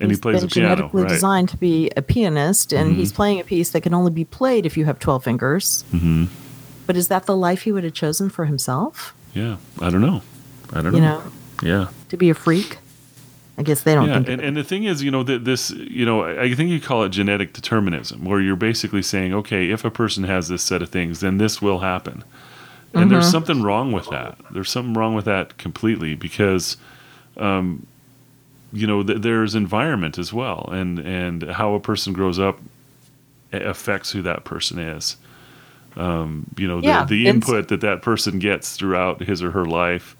[0.00, 1.14] and He's he plays been piano genetically right Mm-hmm.
[1.16, 4.64] designed to be a pianist, and he's playing a piece that can only be played
[4.64, 5.84] if you have twelve fingers.
[5.90, 6.24] hmm
[6.86, 9.14] But is that the life he would have chosen for himself?
[9.34, 10.22] yeah i don't know
[10.72, 11.32] i don't You know know,
[11.62, 12.78] yeah to be a freak.
[13.60, 14.28] I guess they don't yeah, think.
[14.28, 17.04] and, and the thing is, you know, that this, you know, I think you call
[17.04, 20.88] it genetic determinism, where you're basically saying, okay, if a person has this set of
[20.88, 22.24] things, then this will happen.
[22.94, 23.30] And there's Mm-hmm.
[23.32, 24.38] something wrong with that.
[24.50, 26.78] There's something wrong with that completely because,
[27.36, 27.86] um,
[28.72, 32.58] you know, th- there's environment as well, and and how a person grows up
[33.52, 35.16] affects who that person is.
[35.96, 39.64] Um, you know, the, Yeah, the input that that person gets throughout his or her
[39.66, 40.16] life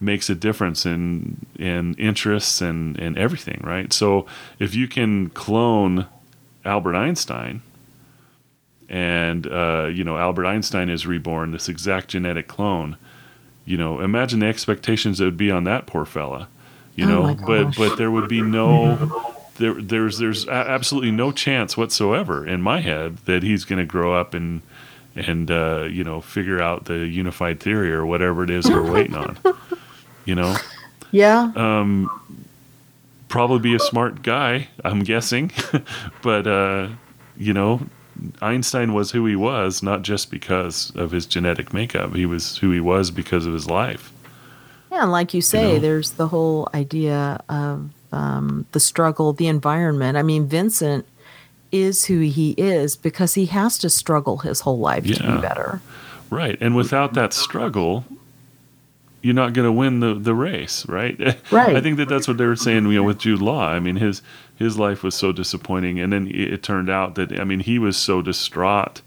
[0.00, 3.92] makes a difference in in interests and and everything, right?
[3.92, 4.26] So
[4.58, 6.06] if you can clone
[6.64, 7.62] Albert Einstein,
[8.88, 12.96] and uh, you know Albert Einstein is reborn, this exact genetic clone,
[13.64, 16.48] you know, imagine the expectations that would be on that poor fella,
[16.94, 17.34] you Oh know.
[17.34, 19.34] But but there would be no.
[19.56, 23.84] There, there's there's a- absolutely no chance whatsoever in my head that he's going to
[23.84, 24.62] grow up and
[25.16, 29.16] and uh, you know figure out the unified theory or whatever it is we're waiting
[29.16, 29.36] on.
[30.28, 30.56] You know,
[31.10, 32.10] yeah, um,
[33.28, 35.52] probably be a smart guy, I'm guessing,
[36.22, 36.88] but uh,
[37.38, 37.80] you know,
[38.42, 42.14] Einstein was who he was not just because of his genetic makeup.
[42.14, 44.12] He was who he was because of his life.
[44.92, 45.04] yeah.
[45.04, 45.78] And like you say, know?
[45.78, 50.18] there's the whole idea of um, the struggle, the environment.
[50.18, 51.06] I mean, Vincent
[51.72, 55.80] is who he is because he has to struggle his whole life to be better.
[56.28, 56.58] Right.
[56.60, 58.04] And without that struggle,
[59.22, 61.18] you're not going to win the, the race, right?
[61.50, 61.76] Right.
[61.76, 63.68] I think that that's what they were saying, you know, with Jude Law.
[63.68, 64.22] I mean, his
[64.56, 67.78] his life was so disappointing, and then it, it turned out that I mean, he
[67.78, 69.00] was so distraught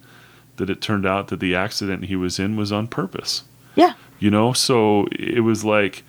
[0.57, 3.43] that it turned out that the accident he was in was on purpose.
[3.76, 6.03] Yeah, You know, so it was like,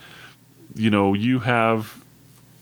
[0.75, 2.03] you know, you have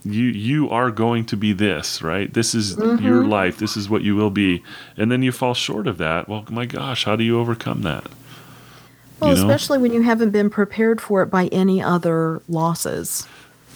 [0.04, 2.32] you you are going to be this, right?
[2.32, 3.28] This is your mm-hmm.
[3.28, 3.58] life.
[3.58, 4.62] This is what you will be.
[4.96, 6.28] And then you fall short of that.
[6.28, 8.06] Well, my gosh, how do you overcome that?
[9.20, 9.50] Well, You know?
[9.50, 13.26] especially when you haven't been prepared for it by any other losses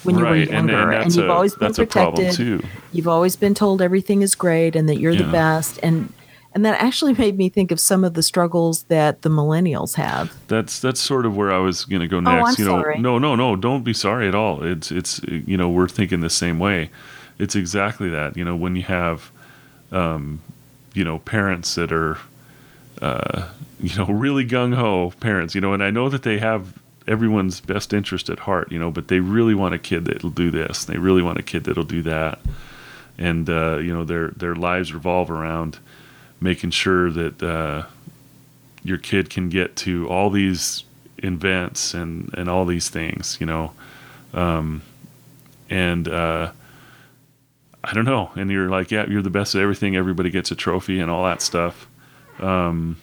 [0.03, 2.15] when you were Right, and- and younger, and, you've a- always been that's a problem,
[2.27, 2.61] protected.
[2.61, 2.67] too.
[2.93, 6.13] You've always been told everything is great and that you're the best, and
[6.55, 10.33] and that actually made me think of some of the struggles that the millennials have.
[10.49, 12.49] That's that's sort of where I was going to go Oh, next.
[12.51, 12.99] I'm you know, sorry.
[13.01, 14.63] no, no, no, don't be sorry at all.
[14.63, 16.91] It's it's you know we're thinking the same way.
[17.39, 18.37] It's exactly that.
[18.37, 19.33] You know, when you have,
[19.91, 20.41] um,
[20.95, 22.19] you know, parents that are,
[23.01, 23.49] uh,
[23.81, 25.55] you know, really gung ho parents.
[25.55, 28.73] You know, and I know that they have everyone's best interest at heart.
[28.73, 30.85] You know, but they really want a kid that'll do this.
[30.85, 32.41] They really want a kid that'll do that.
[33.19, 35.79] And uh, you know, their their lives revolve around
[36.41, 37.43] making sure that.
[37.43, 37.85] Uh,
[38.85, 40.85] your kid can get to all these
[41.19, 43.73] events and and all these things you know
[44.35, 44.83] um
[45.71, 46.53] and uh
[47.83, 50.55] i don't know and you're like yeah you're the best at everything everybody gets a
[50.55, 51.89] trophy and all that stuff
[52.41, 52.97] um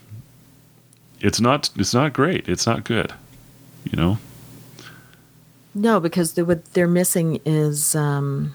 [1.19, 3.13] it's not it's not great it's not good
[3.85, 4.17] you know
[5.73, 8.53] No, because the, what they're missing is um,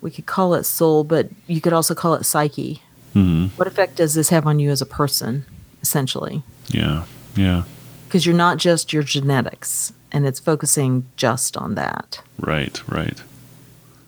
[0.00, 2.82] we could call it soul, but you could also call it psyche.
[3.12, 5.44] hmm What effect does this have on you as a person,
[5.82, 6.42] essentially?
[6.68, 7.04] yeah
[7.36, 7.62] yeah
[8.08, 12.20] Because you're not just your genetics, and it's focusing just on that.
[12.40, 13.22] right right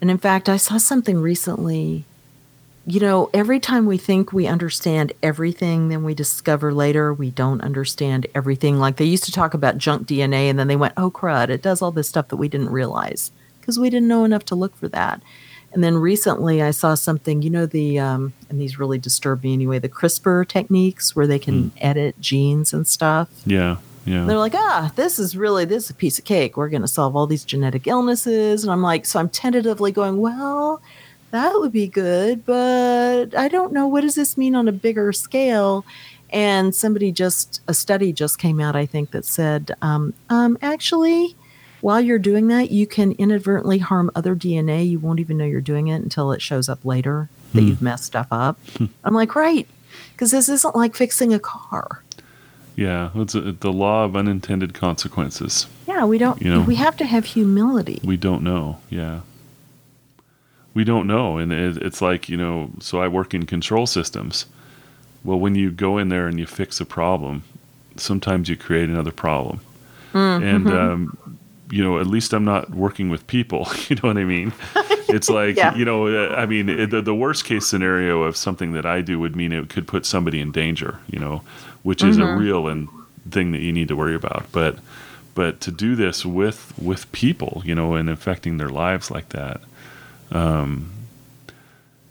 [0.01, 2.05] And in fact, I saw something recently.
[2.89, 7.61] You know, every time we think we understand everything, then we discover later we don't
[7.61, 8.79] understand everything.
[8.79, 11.63] Like they used to talk about junk DNA, and then they went, oh, crud, it
[11.63, 14.77] does all this stuff that we didn't realize because we didn't know enough to look
[14.77, 15.21] for that.
[15.73, 19.53] And then recently I saw something, you know, the, um, and these really disturb me
[19.53, 21.73] anyway, the CRISPR techniques where they can mm.
[21.81, 23.29] edit genes and stuff.
[23.45, 23.79] Yeah.
[24.07, 24.25] Yeah.
[24.25, 26.57] They're like, ah, this is really this is a piece of cake.
[26.57, 30.19] We're going to solve all these genetic illnesses, and I'm like, so I'm tentatively going,
[30.19, 30.81] well,
[31.37, 35.13] that would be good, but I don't know what does this mean on a bigger
[35.13, 35.85] scale.
[36.31, 41.37] And somebody just a study just came out, I think, that said, um, um, actually,
[41.83, 44.89] while you're doing that, you can inadvertently harm other DNA.
[44.89, 47.69] You won't even know you're doing it until it shows up later that hmm.
[47.69, 48.59] you've messed stuff up.
[48.77, 48.87] Hmm.
[49.05, 49.69] I'm like, right,
[50.13, 52.03] because this isn't like fixing a car.
[52.75, 55.67] Yeah, it's a, the law of unintended consequences.
[55.87, 56.41] Yeah, we don't.
[56.43, 58.01] You know, we have to have humility.
[58.03, 58.81] We don't know.
[58.91, 59.21] Yeah,
[60.77, 62.71] we don't know, and it, it's like you know.
[62.81, 64.45] So I work in control systems.
[65.25, 67.43] Well, when you go in there and you fix a problem,
[67.97, 69.61] sometimes you create another problem,
[70.13, 70.45] mm-hmm.
[70.45, 71.39] and um,
[71.71, 73.67] you know, at least I'm not working with people.
[73.89, 74.53] You know what I mean?
[75.09, 75.75] It's like, yeah.
[75.75, 79.37] you know, I mean, the, the worst case scenario of something that I do would
[79.37, 81.43] mean it could put somebody in danger, you know,
[81.85, 82.29] which is mm-hmm.
[82.29, 82.89] a real and
[83.31, 84.47] thing that you need to worry about.
[84.51, 84.79] But,
[85.37, 89.61] but to do this with, with people, you know, and affecting their lives like that,
[90.31, 90.93] um,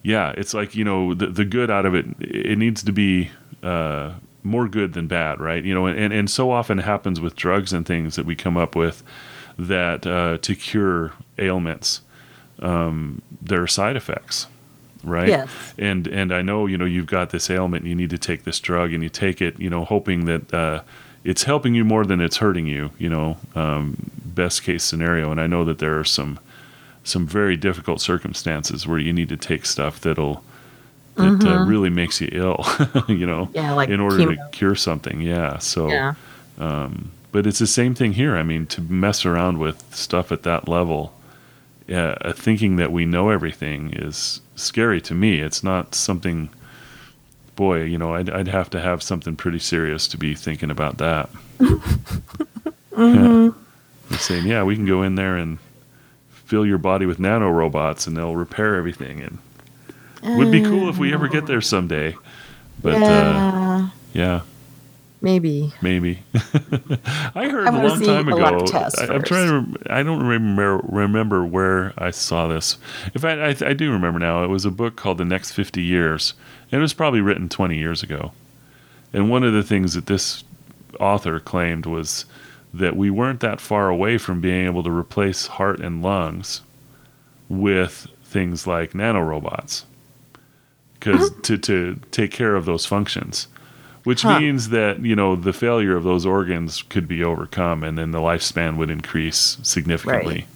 [0.03, 3.31] yeah, it's like, you know, the, the good out of it, it needs to be,
[3.63, 4.13] uh,
[4.43, 5.63] more good than bad, right?
[5.63, 8.75] You know, and, and so often happens with drugs and things that we come up
[8.75, 9.03] with
[9.57, 12.01] that uh, to cure ailments,
[12.59, 14.47] um, there are side effects,
[15.03, 15.27] right?
[15.27, 15.49] Yes.
[15.77, 18.43] And and I know you know you've got this ailment, and you need to take
[18.43, 20.81] this drug, and you take it, you know, hoping that uh,
[21.23, 22.91] it's helping you more than it's hurting you.
[22.97, 25.31] You know, um, best case scenario.
[25.31, 26.39] And I know that there are some
[27.05, 30.43] some very difficult circumstances where you need to take stuff that'll
[31.15, 31.47] that uh, mm-hmm.
[31.47, 32.65] uh, really makes you ill,
[33.07, 34.35] you know, yeah, like in order chemo.
[34.35, 35.21] to cure something.
[35.21, 35.59] Yeah.
[35.59, 36.15] So, yeah.
[36.57, 38.35] Um, but it's the same thing here.
[38.35, 41.13] I mean, to mess around with stuff at that level,
[41.93, 45.39] uh, thinking that we know everything is scary to me.
[45.39, 46.49] It's not something,
[47.55, 50.97] boy, you know, I'd, I'd have to have something pretty serious to be thinking about
[50.97, 51.29] that.
[51.59, 53.49] mm-hmm.
[54.11, 54.17] yeah.
[54.17, 55.59] saying, yeah, we can go in there and
[56.45, 59.21] fill your body with nanorobots and they'll repair everything.
[59.21, 59.39] And
[60.37, 62.15] would be cool if we ever get there someday.
[62.81, 63.77] But uh, yeah.
[63.77, 64.41] Uh, yeah.
[65.21, 65.73] Maybe.
[65.81, 66.19] Maybe.
[67.33, 68.43] I heard a long time ago.
[68.43, 69.91] I, am trying to.
[69.91, 72.77] I don't remember remember where I saw this.
[73.13, 74.43] In fact, I, I do remember now.
[74.43, 76.33] It was a book called The Next 50 Years,
[76.71, 78.33] and it was probably written 20 years ago.
[79.13, 80.43] And one of the things that this
[80.99, 82.25] author claimed was
[82.79, 86.61] that we weren't that far away from being able to replace heart and lungs
[87.47, 89.85] with things like nanorobots
[90.93, 91.39] because uh-huh.
[91.43, 93.47] to to take care of those functions
[94.03, 94.39] which huh.
[94.39, 98.19] means that you know the failure of those organs could be overcome and then the
[98.19, 100.47] lifespan would increase significantly right.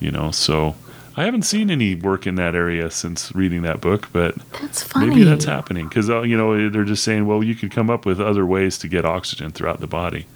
[0.00, 0.74] you know so
[1.16, 5.22] i haven't seen any work in that area since reading that book but that's maybe
[5.22, 8.20] that's happening because uh, you know they're just saying well you could come up with
[8.20, 10.26] other ways to get oxygen throughout the body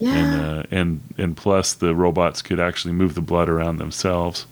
[0.00, 0.14] yeah.
[0.14, 4.46] and uh, and and plus the robots could actually move the blood around themselves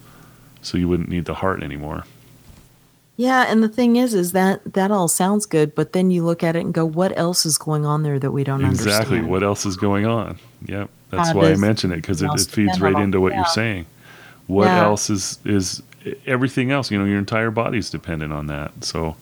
[0.63, 2.05] so you wouldn't need the heart anymore
[3.19, 6.45] yeah, and the thing is, is that that all sounds good, but then you look
[6.45, 8.93] at it and go, "What else is going on there that we don't exactly.
[8.93, 9.21] understand?" Exactly.
[9.29, 10.39] What else is going on?
[10.67, 10.89] Yep.
[11.11, 13.39] That's How why I mention it because it, it, feeds right into what yeah.
[13.39, 13.87] you're saying.
[14.47, 14.85] What yeah.
[14.85, 15.83] else is is
[16.27, 16.93] everything else?
[16.93, 18.85] You know, your entire body's dependent on that.
[18.85, 19.17] So,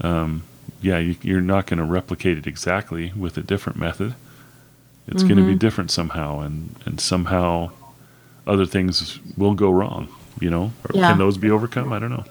[0.00, 0.44] um,
[0.80, 4.14] yeah, you, are not going to replicate it exactly with a different method.
[5.06, 5.28] It's mm-hmm.
[5.28, 7.70] going to be different somehow, and and somehow
[8.46, 10.08] other things will go wrong.
[10.40, 11.10] You know, yeah.
[11.10, 11.92] can those be overcome?
[11.92, 12.24] I don't know.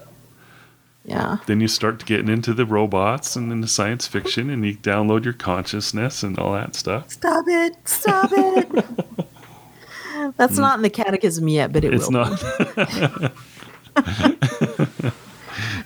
[1.04, 1.36] Yeah.
[1.46, 5.34] Then you start getting into the robots and into science fiction, and you download your
[5.34, 7.10] consciousness and all that stuff.
[7.10, 7.76] Stop it!
[7.84, 8.84] Stop it!
[10.36, 12.12] That's not in the catechism yet, but it it's will.
[12.12, 13.32] not.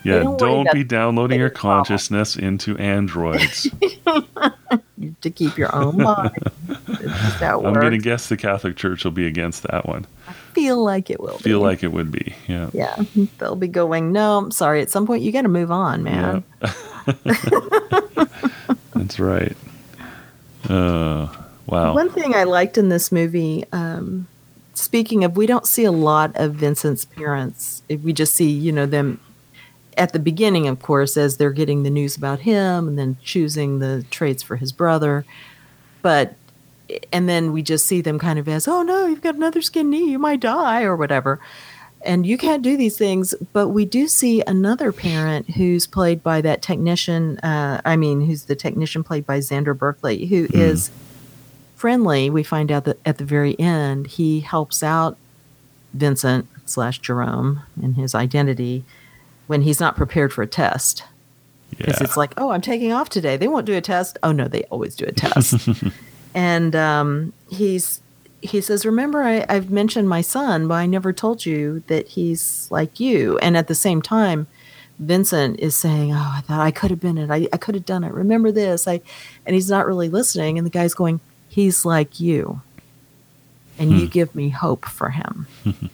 [0.03, 3.67] yeah, don't, don't be downloading your consciousness into androids.
[5.21, 6.31] to keep your own mind.
[7.41, 11.09] I'm going to guess the Catholic Church will be against that one I feel like
[11.09, 11.65] it will feel be.
[11.65, 12.95] like it would be yeah yeah
[13.37, 16.43] they'll be going no i'm sorry at some point you got to move on man
[16.61, 16.73] yeah.
[18.93, 19.55] that's right
[20.67, 21.27] uh
[21.65, 24.27] wow one thing i liked in this movie um
[24.73, 28.85] speaking of we don't see a lot of vincent's parents we just see you know
[28.85, 29.19] them
[29.99, 33.77] at the beginning of course as they're getting the news about him and then choosing
[33.79, 35.25] the traits for his brother
[36.01, 36.33] but
[37.13, 39.91] and then we just see them kind of as, oh no, you've got another skin
[39.91, 41.39] knee, you might die or whatever.
[42.01, 43.35] and you can't do these things.
[43.53, 47.37] But we do see another parent who's played by that technician.
[47.39, 50.57] Uh, I mean, who's the technician played by Xander Berkeley, who Hmm.
[50.59, 50.89] is
[51.75, 52.29] friendly.
[52.31, 55.15] We find out that at the very end, he helps out
[55.93, 58.83] Vincent slash Jerome in his identity
[59.49, 61.03] when he's not prepared for a test
[61.71, 62.03] because Yeah.
[62.03, 63.35] it's like, oh, I'm taking off today.
[63.35, 64.17] They won't do a test.
[64.21, 65.67] Oh no, they always do a test.
[66.35, 67.99] and um, he's
[68.41, 72.67] he says, remember, I, I've mentioned my son, but I never told you that he's
[72.69, 73.37] like you.
[73.39, 74.45] And at the same time,
[74.99, 77.31] Vincent is saying, oh, I thought I could have been it.
[77.31, 78.13] I, I could have done it.
[78.13, 78.87] Remember this.
[78.87, 79.01] I
[79.47, 80.57] and he's not really listening.
[80.59, 81.19] And the guy's going,
[81.49, 82.61] he's like you,
[83.79, 85.47] and you give me hope for him.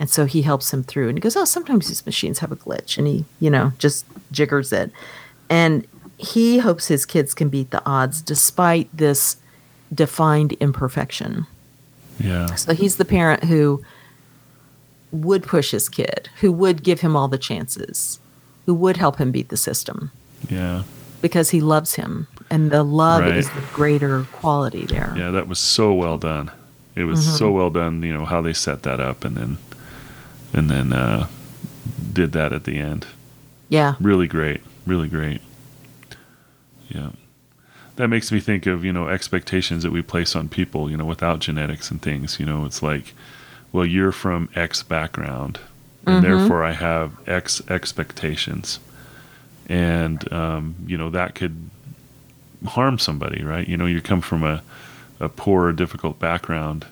[0.00, 2.56] And so he helps him through and he goes, Oh, sometimes these machines have a
[2.56, 2.98] glitch.
[2.98, 4.90] And he, you know, just jiggers it.
[5.48, 5.86] And
[6.16, 9.36] he hopes his kids can beat the odds despite this
[9.94, 11.46] defined imperfection.
[12.18, 12.54] yeah.
[12.54, 13.84] So he's the parent who
[15.12, 18.20] would push his kid, who would give him all the chances,
[18.66, 20.10] who would help him beat the system
[20.48, 20.84] Yeah.
[21.20, 22.26] because he loves him.
[22.48, 23.36] And the love Right.
[23.36, 25.12] is the greater quality there.
[25.16, 26.50] Yeah, that was so well done.
[26.96, 27.36] It was Mm-hmm.
[27.36, 29.58] so well done, you know, how they set that up and then
[30.52, 31.26] and then uh
[32.12, 33.06] did that at the end.
[33.68, 33.94] Yeah.
[34.00, 34.62] Really great.
[34.86, 35.40] Really great.
[36.88, 37.10] Yeah.
[37.96, 41.04] That makes me think of, you know, expectations that we place on people, you know,
[41.04, 42.40] without genetics and things.
[42.40, 43.14] You know, it's like,
[43.72, 45.60] well, you're from X background,
[46.06, 48.80] and therefore I have X expectations.
[49.68, 51.70] And, um, you know, that could
[52.66, 53.68] harm somebody, right?
[53.68, 54.62] You know, you come from a,
[55.20, 56.86] a poor difficult background.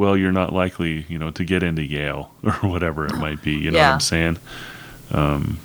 [0.00, 3.52] Well, you're not likely, you know, to get into Yale or whatever it might be.
[3.52, 4.38] You know what I'm saying?
[5.10, 5.58] Um,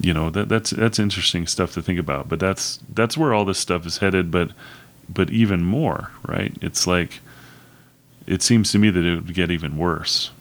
[0.00, 2.28] you know that that's that's interesting stuff to think about.
[2.28, 4.32] But that's that's where all this stuff is headed.
[4.32, 4.50] But
[5.08, 6.52] but even more, right?
[6.60, 7.20] It's like
[8.26, 10.32] it seems to me that it would get even worse.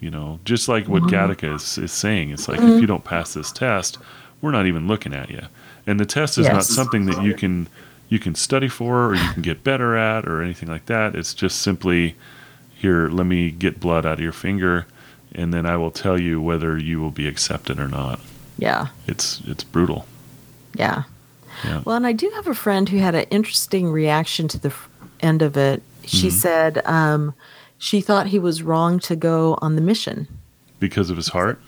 [0.00, 2.30] You know, just like what Gattaca is, is saying.
[2.30, 3.98] It's like if you don't pass this test,
[4.40, 5.42] we're not even looking at you.
[5.86, 7.68] And the test is not something that you can
[8.08, 11.14] you can study for or you can get better at or anything like that.
[11.14, 12.16] It's just simply
[12.82, 14.86] here, let me get blood out of your finger
[15.34, 18.20] and then I will tell you whether you will be accepted or not.
[18.58, 18.88] Yeah.
[19.06, 20.04] It's it's brutal.
[20.74, 21.04] Yeah.
[21.64, 21.80] Yeah.
[21.86, 24.74] Well, and I do have a friend who had an interesting reaction to the
[25.20, 25.82] end of it.
[26.04, 26.36] She Mm-hmm.
[26.36, 27.32] said um,
[27.78, 30.28] she thought he was wrong to go on the mission.
[30.80, 31.58] Because of his heart?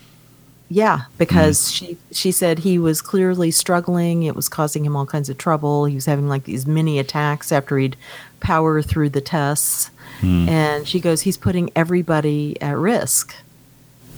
[0.68, 1.86] Yeah, because Mm-hmm.
[1.86, 4.24] she she said he was clearly struggling.
[4.24, 5.86] It was causing him all kinds of trouble.
[5.86, 7.96] He was having like these mini attacks after he'd
[8.40, 9.90] power through the tests.
[10.20, 10.48] Mm-hmm.
[10.48, 13.34] And she goes, he's putting everybody at risk.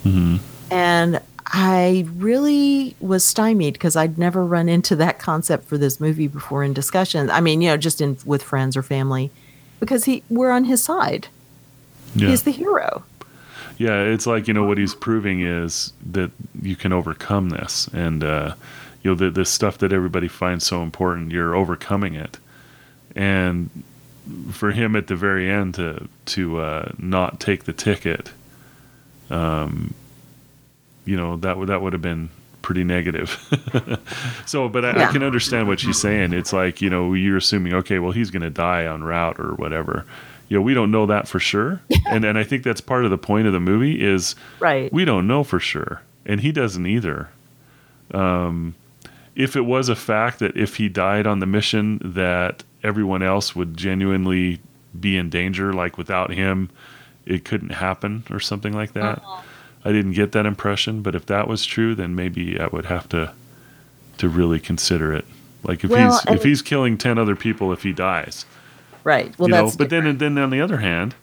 [0.03, 0.37] hmm
[0.71, 6.27] And I really was stymied because I'd never run into that concept for this movie
[6.27, 7.31] before in discussions.
[7.31, 9.31] I mean, you know, just in with friends or family,
[9.79, 11.29] because he we're on his side.
[12.15, 12.29] Yeah.
[12.29, 13.05] He's the hero.
[13.79, 16.31] Yeah, it's like you know what he's proving is that
[16.61, 18.55] you can overcome this, and uh,
[19.03, 22.39] you know the the stuff that everybody finds so important, you're overcoming it,
[23.15, 23.71] and
[24.53, 28.31] for him at the very end to to uh, not take the ticket,
[29.31, 29.95] um,
[31.05, 32.29] you know that would that would have been
[32.63, 33.31] pretty negative.
[34.47, 36.33] so, but I, I can understand what she's saying.
[36.33, 39.55] It's like you know you're assuming okay, well he's going to die en route or
[39.55, 40.05] whatever.
[40.49, 43.11] You know, we don't know that for sure, and and I think that's part of
[43.11, 44.93] the point of the movie is Right.
[44.93, 47.29] we don't know for sure, and he doesn't either.
[48.13, 48.75] Um,
[49.37, 53.55] if it was a fact that if he died on the mission, that everyone else
[53.55, 54.59] would genuinely
[54.99, 56.71] be in danger, like without him,
[57.27, 59.19] it couldn't happen or something like that.
[59.19, 59.43] Uh-huh.
[59.85, 63.09] I didn't get that impression, but if that was true, then maybe I would have
[63.11, 63.33] to
[64.19, 65.25] to really consider it.
[65.63, 68.47] Like if Well, he's if he's killing ten other people if he dies,
[69.05, 69.33] right.
[69.39, 69.65] Well, you know.
[69.65, 71.15] that's But then then on the other hand,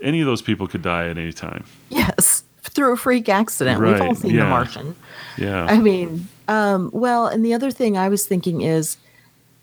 [0.00, 1.64] any of those people could die at any time.
[1.90, 3.80] yes, through a freak accident.
[3.80, 4.44] We've all Right, seen yeah.
[4.44, 4.96] The Martian.
[5.36, 5.64] Yeah.
[5.64, 8.96] I mean, um, well, and the other thing I was thinking is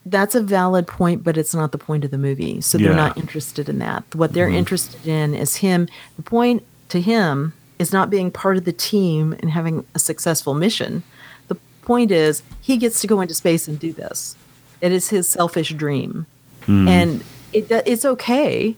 [0.05, 2.61] that's a valid point, but it's not the point of the movie.
[2.61, 2.95] So they're Yeah.
[2.95, 4.03] not interested in that.
[4.15, 4.55] What they're Mhm.
[4.55, 5.87] interested in is him.
[6.15, 10.53] The point to him is not being part of the team and having a successful
[10.53, 11.03] mission.
[11.49, 14.35] The point is he gets to go into space and do this.
[14.79, 16.25] It is his selfish dream.
[16.67, 16.87] Mm.
[16.87, 18.77] And it, it's okay.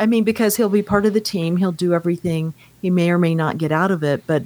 [0.00, 2.54] I mean, because he'll be part of the team, he'll do everything.
[2.80, 4.44] He may or may not get out of it, but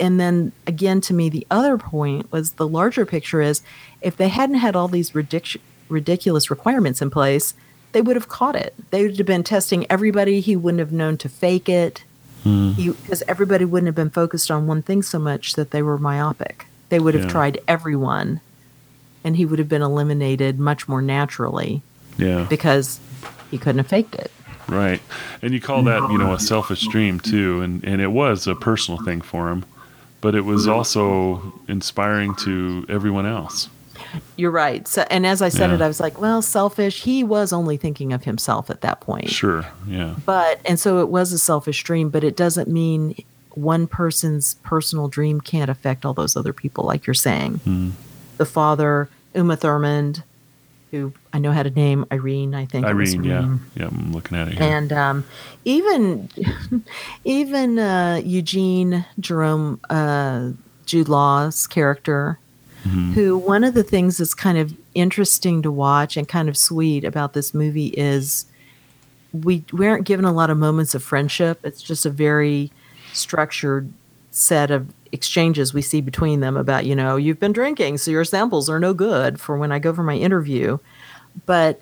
[0.00, 3.62] and then again, to me, the other point was the larger picture is
[4.00, 7.54] if they hadn't had all these ridic- ridiculous requirements in place,
[7.92, 8.74] they would have caught it.
[8.90, 10.40] They would have been testing everybody.
[10.40, 12.04] He wouldn't have known to fake it
[12.44, 12.76] Mm.
[12.76, 16.66] because everybody wouldn't have been focused on one thing so much that they were myopic.
[16.88, 17.30] They would have Yeah.
[17.30, 18.40] tried everyone,
[19.24, 21.82] and he would have been eliminated much more naturally
[22.16, 22.46] yeah.
[22.48, 23.00] because
[23.50, 24.30] he couldn't have faked it.
[24.68, 25.00] Right.
[25.42, 28.54] And you call that, you know, a selfish dream too, and and it was a
[28.54, 29.64] personal thing for him,
[30.20, 33.68] but it was also inspiring to everyone else.
[34.36, 34.86] You're right.
[34.88, 35.76] So, and as I said Yeah.
[35.76, 37.02] it, I was like, well, selfish.
[37.02, 39.28] He was only thinking of himself at that point.
[39.28, 39.66] Sure.
[39.86, 40.14] Yeah.
[40.24, 43.16] But, and so it was a selfish dream, but it doesn't mean
[43.50, 47.56] one person's personal dream can't affect all those other people, like you're saying.
[47.56, 47.90] Hmm.
[48.38, 50.22] The father, Uma Thurman,
[50.90, 52.86] who I know had a name, Irene, I think.
[52.86, 53.56] Irene, yeah.
[53.74, 54.62] Yeah, I'm looking at it here.
[54.62, 55.24] And um,
[55.64, 56.28] even
[57.24, 60.50] even uh, Eugene Jerome uh,
[60.86, 62.38] Jude Law's character,
[62.84, 63.12] Mm-hmm.
[63.14, 67.04] who one of the things that's kind of interesting to watch and kind of sweet
[67.04, 68.46] about this movie is
[69.32, 71.58] we we aren't given a lot of moments of friendship.
[71.64, 72.70] It's just a very
[73.12, 73.92] structured
[74.30, 78.24] set of exchanges we see between them about you know you've been drinking so your
[78.24, 80.78] samples are no good for when I go for my interview,
[81.46, 81.80] but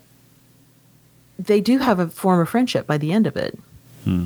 [1.37, 3.57] they do have a form of friendship by the end of it.
[4.03, 4.25] Hmm.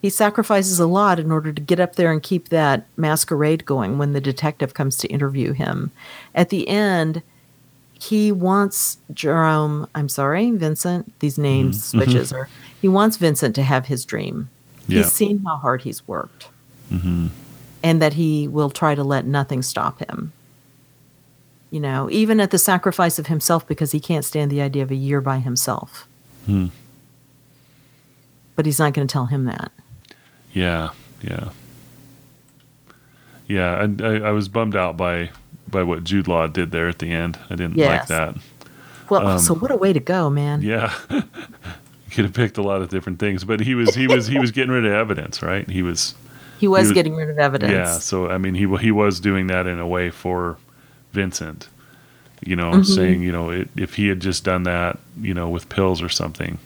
[0.00, 3.98] He sacrifices a lot in order to get up there and keep that masquerade going
[3.98, 5.90] when the detective comes to interview him.
[6.34, 7.22] At the end,
[7.94, 11.42] he wants Jerome, I'm sorry, Vincent, these mm-hmm.
[11.42, 12.48] names switches are,
[12.80, 14.48] he wants Vincent to have his dream.
[14.86, 14.98] Yeah.
[14.98, 16.48] He's seen how hard he's worked
[16.92, 17.28] mm-hmm.
[17.82, 20.32] And that he will try to let nothing stop him.
[21.70, 24.90] You know, even at the sacrifice of himself because he can't stand the idea of
[24.90, 26.06] a year by himself.
[28.56, 29.70] But he's not going to tell him that.
[30.52, 30.90] Yeah,
[31.22, 31.50] yeah,
[33.46, 33.86] yeah.
[34.00, 35.30] I, I, I was bummed out by
[35.70, 37.38] by what Jude Law did there at the end.
[37.50, 38.34] I didn't like that.
[39.10, 40.60] Well, so what a way to go, man.
[40.60, 41.22] Um, Yeah, you
[42.10, 44.50] could have picked a lot of different things, but he was he was he was
[44.50, 45.68] getting rid of evidence, right?
[45.68, 46.14] He was
[46.58, 47.72] He was was- getting rid of evidence.
[47.72, 47.98] yeah.
[47.98, 50.56] So I mean, he he was doing that in a way for
[51.12, 51.68] Vincent.
[52.44, 52.82] You know, Mm-hmm.
[52.82, 56.08] saying you know it, if he had just done that, you know, with pills or
[56.08, 56.58] something,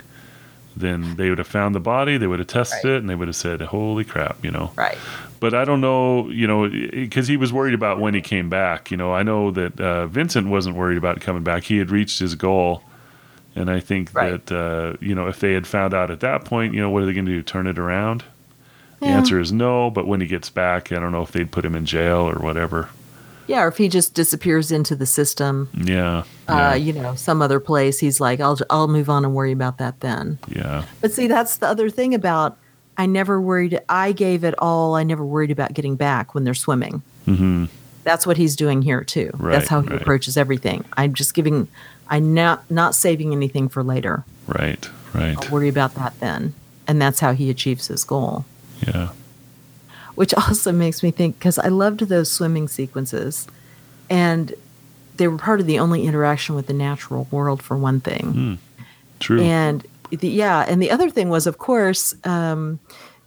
[0.76, 2.94] then they would have found the body, they would have tested Right.
[2.94, 4.70] it, and they would have said, "Holy crap!" You know.
[4.76, 4.98] Right.
[5.40, 8.90] but I don't know, you know, because he was worried about when he came back.
[8.92, 11.64] You know, I know that uh, Vincent wasn't worried about coming back.
[11.64, 12.82] He had reached his goal,
[13.56, 14.44] and I think Right.
[14.46, 17.02] that uh, you know, if they had found out at that point, you know, what
[17.02, 17.42] are they going to do?
[17.42, 18.24] Turn it around?
[19.02, 19.16] The Yeah.
[19.18, 19.90] answer is no.
[19.90, 22.34] But when he gets back, I don't know if they'd put him in jail or
[22.36, 22.88] whatever.
[23.48, 27.42] Yeah, or if he just disappears into the system, Yeah, uh, yeah, you know, some
[27.42, 30.38] other place, he's like, I'll I'll move on and worry about that then.
[30.48, 32.56] yeah, But see, that's the other thing about
[32.96, 33.80] I never worried.
[33.88, 34.94] I gave it all.
[34.94, 37.02] I never worried about getting back when they're swimming.
[37.24, 37.64] hmm
[38.04, 39.30] That's what he's doing here too.
[39.34, 40.00] Right, that's how he right.
[40.00, 40.84] approaches everything.
[40.96, 41.66] I'm just giving.
[42.08, 44.24] I'm not not saving anything for later.
[44.46, 46.54] right, right, I'll worry about that then,
[46.86, 48.44] and that's how he achieves his goal.
[48.86, 49.10] Yeah,
[50.14, 53.46] which also makes me think because I loved those swimming sequences,
[54.10, 54.54] and
[55.16, 58.58] they were part of the only interaction with the natural world for one thing.
[59.20, 59.40] true.
[59.40, 62.78] And the, yeah, and the other thing was, of course, um,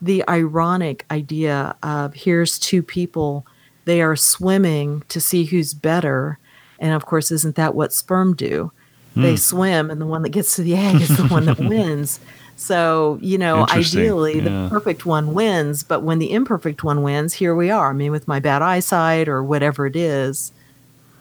[0.02, 3.46] the ironic idea of here's two people,
[3.86, 6.38] they are swimming to see who's better,
[6.80, 8.72] and of course, isn't that what sperm do?
[9.16, 12.20] They swim, and the one that gets to the egg is the one that wins.
[12.58, 14.44] So, you know, ideally, yeah.
[14.44, 17.90] the perfect one wins, but when the imperfect one wins, here we are.
[17.90, 20.54] I mean, with my bad eyesight or whatever it is.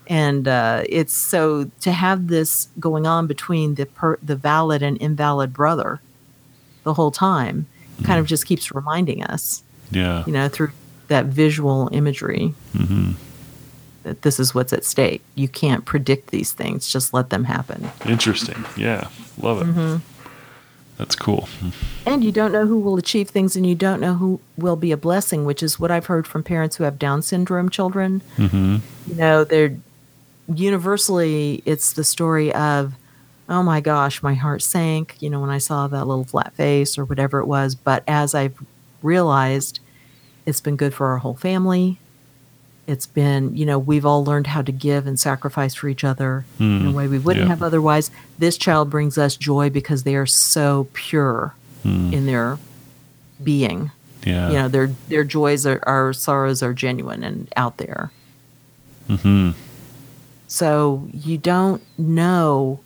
[0.07, 4.97] And uh, it's so to have this going on between the per, the valid and
[4.99, 6.01] invalid brother
[6.85, 7.67] the whole time
[8.03, 10.73] kind of just keeps reminding us, yeah, you know, through
[11.09, 13.13] that visual imagery hmm
[14.03, 15.23] that this is what's at stake.
[15.35, 17.91] You can't predict these things; just let them happen.
[18.05, 18.63] interesting.
[18.77, 19.09] Yeah,
[19.39, 19.65] love it.
[19.65, 19.97] Mm-hmm.
[20.97, 21.49] That's cool.
[22.07, 24.93] And you don't know who will achieve things, and you don't know who will be
[24.93, 28.21] a blessing, which is what I've heard from parents who have Down syndrome children.
[28.37, 28.77] hmm
[29.07, 29.77] You know, they're
[30.53, 32.95] universally, it's the story of,
[33.49, 36.97] oh my gosh, my heart sank, you know, when I saw that little flat face
[36.97, 37.75] or whatever it was.
[37.75, 38.55] But as I've
[39.03, 39.81] realized,
[40.47, 41.99] it's been good for our whole family.
[42.87, 46.45] It's been, you know, we've all learned how to give and sacrifice for each other
[46.59, 47.49] in a way we wouldn't yeah.
[47.49, 48.11] have otherwise.
[48.39, 51.55] This child brings us joy because they are so pure
[51.85, 52.59] in their
[53.43, 53.91] being.
[54.25, 54.49] Yeah.
[54.49, 58.11] You know, their their joys are, our sorrows are genuine and out there.
[59.07, 59.51] hmm
[60.47, 62.81] So you don't know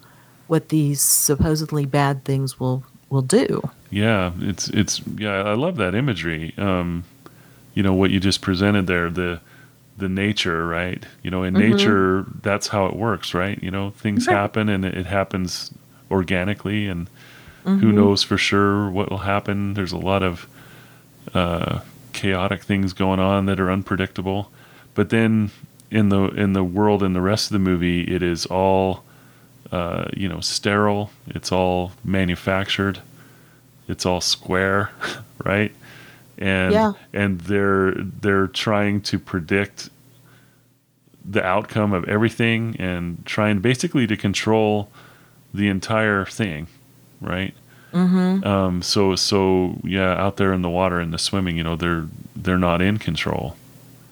[0.48, 3.68] what these supposedly bad things will will do.
[3.90, 6.54] Yeah, it's it's yeah, I love that imagery.
[6.58, 7.04] Um,
[7.74, 9.40] you know what you just presented there, the
[9.98, 11.04] the nature, right?
[11.22, 13.62] You know, in nature, that's how it works, right?
[13.62, 14.34] You know, things Right.
[14.34, 15.72] happen and it, it happens
[16.10, 17.08] organically, and
[17.64, 19.74] who knows for sure what will happen.
[19.74, 20.46] There's a lot of
[21.34, 21.80] uh,
[22.12, 24.50] chaotic things going on that are unpredictable,
[24.94, 25.50] but then
[25.90, 29.04] in the in the world in the rest of the movie, it is all
[29.70, 31.10] uh, you know sterile.
[31.26, 33.00] It's all manufactured
[33.88, 34.90] it's all square,
[35.44, 35.72] right?
[36.38, 36.92] And Yeah.
[37.12, 39.90] and they're they're trying to predict
[41.24, 44.88] the outcome of everything and trying basically to control
[45.52, 46.68] the entire thing,
[47.20, 47.54] right?
[47.92, 48.46] Mm-hmm.
[48.46, 52.06] Um, so so yeah, out there in the water in the swimming, you know, they're
[52.36, 53.56] they're not in control.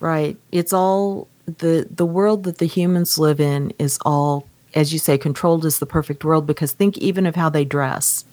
[0.00, 0.36] Right.
[0.52, 5.16] It's all the the world that the humans live in is all, as you say,
[5.16, 8.24] controlled is the perfect world because think even of how they dress.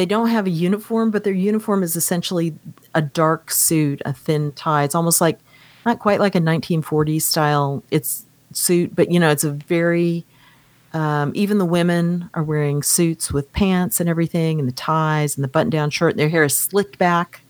[0.00, 2.54] They don't have a uniform, but their uniform is essentially
[2.94, 4.84] a dark suit, a thin tie.
[4.84, 5.38] It's almost like
[5.84, 8.24] not quite like a 1940s style it's
[8.54, 10.24] suit, but you know, it's a very
[10.94, 15.44] um, even the women are wearing suits with pants and everything, and the ties and
[15.44, 16.16] the button-down shirt.
[16.16, 17.42] Their hair is slicked back.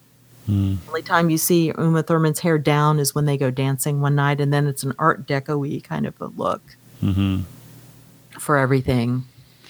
[0.48, 4.16] The only time you see Uma Thurman's hair down is when they go dancing one
[4.16, 6.62] night, and then it's an Art Deco-y kind of a look
[7.00, 7.42] Mm-hmm.
[8.40, 9.22] for everything.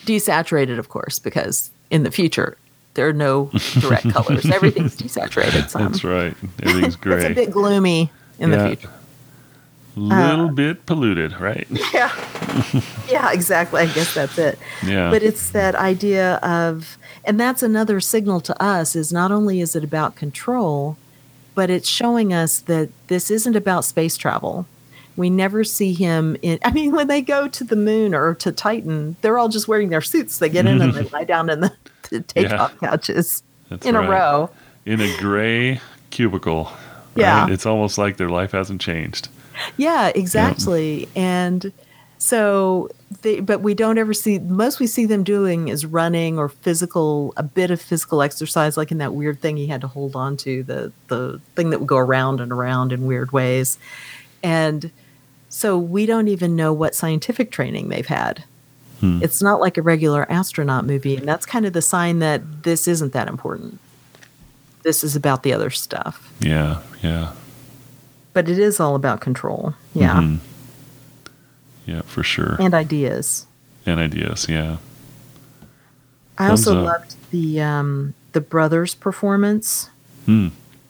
[0.06, 2.56] Desaturated, of course, because in the future
[2.94, 4.44] there are no direct colors.
[4.50, 5.70] Everything's desaturated.
[5.70, 5.84] Some.
[5.84, 6.34] That's right.
[6.62, 7.16] Everything's gray.
[7.20, 8.56] It's a bit gloomy in Yeah.
[8.56, 8.90] the future.
[9.96, 11.66] A little uh, bit polluted, right?
[11.92, 12.12] Yeah.
[13.08, 13.82] yeah, exactly.
[13.82, 14.58] I guess that's it.
[14.84, 15.10] Yeah.
[15.10, 19.76] But it's that idea of and that's another signal to us is not only is
[19.76, 20.96] it about control,
[21.54, 24.66] but it's showing us that this isn't about space travel.
[25.16, 28.50] We never see him in I mean when they go to the moon or to
[28.52, 30.38] Titan, they're all just wearing their suits.
[30.38, 31.72] They get in and they lie down in the,
[32.10, 34.06] the takeoff couches That's in right.
[34.06, 34.50] a row.
[34.84, 35.80] in a gray
[36.10, 36.72] cubicle.
[37.16, 37.42] Yeah.
[37.42, 37.52] right?
[37.52, 39.28] It's almost like their life hasn't changed.
[39.76, 41.08] Yeah, exactly.
[41.16, 41.72] And
[42.18, 42.88] so,
[43.22, 47.32] they, but we don't ever see, most we see them doing is running or physical,
[47.36, 50.36] a bit of physical exercise, like in that weird thing he had to hold on
[50.38, 53.78] to, the, the thing that would go around and around in weird ways.
[54.42, 54.90] And
[55.48, 58.44] so we don't even know what scientific training they've had.
[59.00, 59.20] Hmm.
[59.22, 61.16] It's not like a regular astronaut movie.
[61.16, 63.78] And that's kind of the sign that this isn't that important.
[64.82, 66.30] This is about the other stuff.
[66.40, 67.32] Yeah, yeah,
[68.32, 69.74] But it is all about control.
[69.94, 70.16] Yeah.
[70.20, 70.38] Mhm.
[71.86, 72.56] yeah, for sure.
[72.60, 73.46] And ideas.
[73.86, 74.76] And ideas, yeah.
[76.38, 76.86] I Thumbs also up.
[76.86, 79.90] loved the um, the brother's performance,
[80.26, 80.48] Hmm.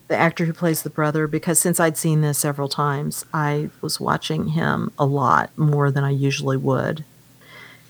[0.08, 3.98] the actor who plays the brother, because since I'd seen this several times, I was
[4.00, 7.04] watching him a lot more than I usually would.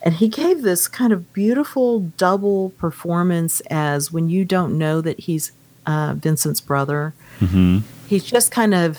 [0.03, 5.21] And he gave this kind of beautiful double performance as when you don't know that
[5.21, 5.53] he's
[5.87, 7.13] uh, Vincent's brother.
[7.39, 8.99] hmm He's just kind of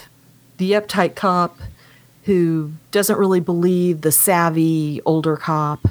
[0.57, 1.57] the uptight cop
[2.23, 5.85] who doesn't really believe the savvy older cop.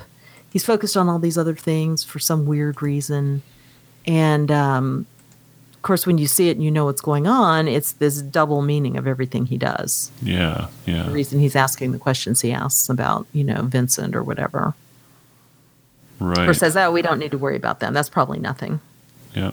[0.51, 3.43] He's focused on all these other things for some weird reason.
[4.07, 5.07] And um,
[5.75, 8.63] of course, when you see it and you know what's going on, it's this double
[8.63, 10.11] meaning of everything he does.
[10.23, 11.03] Yeah, yeah.
[11.05, 14.75] The reason he's asking the questions he asks about, you know, Vincent or whatever.
[16.21, 16.55] Or Right.
[16.57, 17.95] says, oh, we don't need to worry about them.
[17.95, 18.81] That's probably nothing.
[19.35, 19.53] Yeah.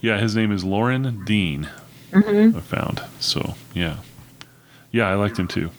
[0.00, 1.68] Yeah, his name is Loren Dean.
[2.12, 2.56] Mm-hmm.
[2.58, 3.02] I found.
[3.20, 3.98] So, yeah.
[4.90, 5.70] Yeah, I liked him too.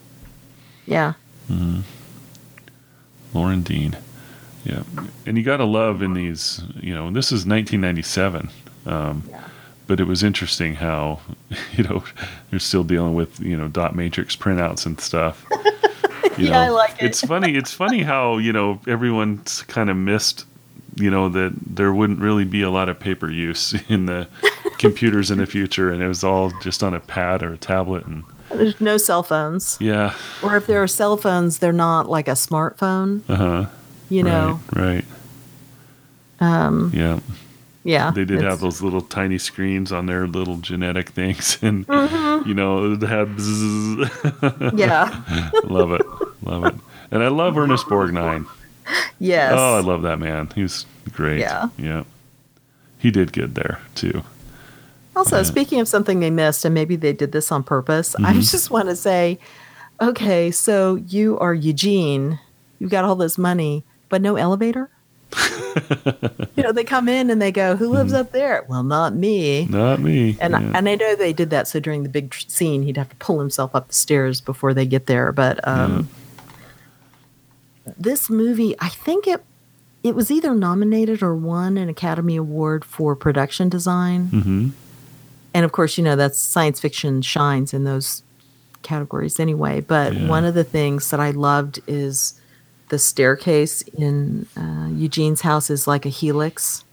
[0.85, 1.13] Yeah.
[1.47, 1.81] Hmm.
[3.33, 3.97] Loren Dean.
[4.63, 4.83] Yeah.
[5.25, 8.49] And you got to love in these, you know, this is 1997.
[8.85, 9.41] Um, Yeah.
[9.87, 11.19] but it was interesting how,
[11.73, 12.03] you know,
[12.49, 15.45] they're still dealing with, you know, dot matrix printouts and stuff.
[16.39, 17.05] You Yeah, I like it.
[17.05, 17.55] It's funny.
[17.55, 20.45] It's funny how, you know, everyone's kind of missed,
[20.95, 24.27] you know, that there wouldn't really be a lot of paper use in the
[24.77, 25.91] computers in the future.
[25.91, 28.05] And it was all just on a pad or a tablet.
[28.05, 29.77] And There's no cell phones.
[29.79, 30.13] yeah.
[30.43, 33.65] Or if there are cell phones, they're not like a smartphone, Uh huh.
[34.09, 34.59] you know?
[34.73, 34.85] Right.
[34.95, 35.05] right.
[36.41, 37.19] Um, Yeah.
[37.85, 38.11] Yeah.
[38.11, 42.49] They did have those little tiny screens on their little genetic things, and Mm-hmm.
[42.49, 43.29] you know it had.
[43.37, 44.77] bzzz.
[44.77, 45.21] Yeah.
[45.63, 46.05] love it,
[46.41, 46.75] love it,
[47.11, 48.45] and I love Ernest Borgnine.
[49.19, 49.53] Yes.
[49.55, 50.49] Oh, I love that man.
[50.55, 51.39] He was great.
[51.39, 51.69] Yeah.
[51.77, 52.03] yeah.
[52.99, 54.23] He did good there too.
[55.15, 55.43] Also, Yeah.
[55.43, 58.51] speaking of something they missed, and maybe they did this on purpose, I Mhm.
[58.51, 59.39] just want to say,
[60.01, 62.39] okay, so you are Eugene,
[62.79, 64.89] you've got all this money, but no elevator.
[66.55, 69.65] You know, they come in and they go, "Who lives up there?" Well, not me.
[69.65, 70.37] Not me.
[70.39, 70.71] And yeah.
[70.73, 73.15] and I know they did that, so during the big tr- scene, he'd have to
[73.17, 75.31] pull himself up the stairs before they get there.
[75.31, 76.07] But um,
[77.97, 79.43] this movie, I think it
[80.03, 84.27] it was either nominated or won an Academy Award for production design.
[84.29, 84.71] Mhm.
[85.53, 88.23] And of course, you know that's science fiction shines in those
[88.83, 89.81] categories anyway.
[89.81, 90.27] But Yeah.
[90.27, 92.33] one of the things that I loved is
[92.89, 96.83] the staircase in uh, Eugene's house is like a helix.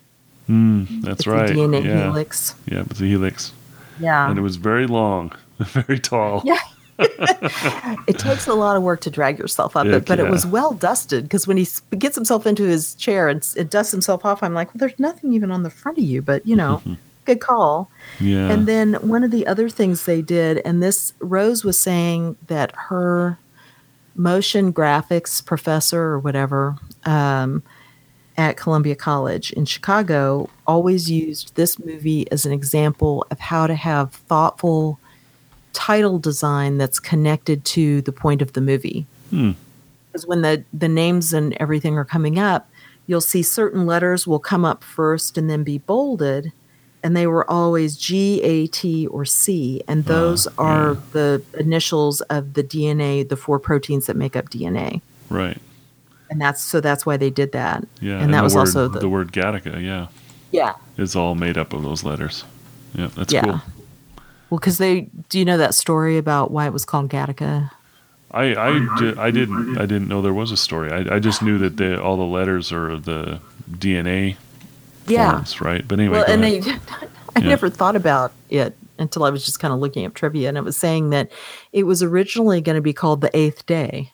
[0.49, 1.51] Mm, that's it's right.
[1.51, 2.05] a DNA yeah.
[2.05, 2.55] helix.
[2.67, 3.53] Yeah, it was a helix,
[4.01, 4.29] Yeah.
[4.29, 6.43] and it was very long, very tall.
[6.45, 6.59] Yeah.
[6.99, 10.47] it takes a lot of work to drag yourself up, Heck but, but it was
[10.47, 11.67] well dusted because when he
[11.99, 15.33] gets himself into his chair and it dusts himself off, I'm like, well, there's nothing
[15.33, 16.83] even on the front of you, but you know,
[17.25, 17.91] good call.
[18.21, 18.51] Yeah.
[18.51, 22.73] And then one of the other things they did, and this Rose was saying that
[22.77, 23.39] her
[24.15, 27.63] motion graphics professor or whatever um,
[28.37, 33.75] at Columbia College in Chicago always used this movie as an example of how to
[33.75, 34.99] have thoughtful
[35.73, 39.07] title design that's connected to the point of the movie.
[39.31, 39.53] Hmm.
[40.11, 42.69] Because when the, the names and everything are coming up,
[43.07, 46.53] you'll see certain letters will come up first and then be bolded
[47.03, 51.01] and they were always G, A, T, or C, and ah, those are yeah.
[51.13, 55.59] the initials of the DNA, the four proteins that make up DNA, right.
[56.31, 57.87] and that's so that's why they did that.
[58.01, 58.21] Yeah.
[58.21, 59.83] and that was word, also the, the word Gattaca.
[59.83, 60.07] Yeah,
[60.51, 62.45] yeah, is all made up of those letters.
[62.95, 63.43] Yeah, that's yeah.
[63.43, 63.61] cool.
[64.51, 67.71] Well, because they do you know that story about why it was called Gattaca?
[68.31, 70.91] I I, di- I didn't I didn't know there was a story.
[70.91, 73.41] I, I just knew that the, all the letters are the
[73.71, 74.37] DNA
[75.07, 75.33] Yeah.
[75.33, 75.87] forms, right?
[75.87, 76.61] But anyway, Well, and they,
[77.37, 77.49] I Yeah.
[77.49, 80.65] never thought about it until I was just kind of looking up trivia, and it
[80.65, 81.31] was saying that
[81.73, 84.13] it was originally going to be called the eighth day.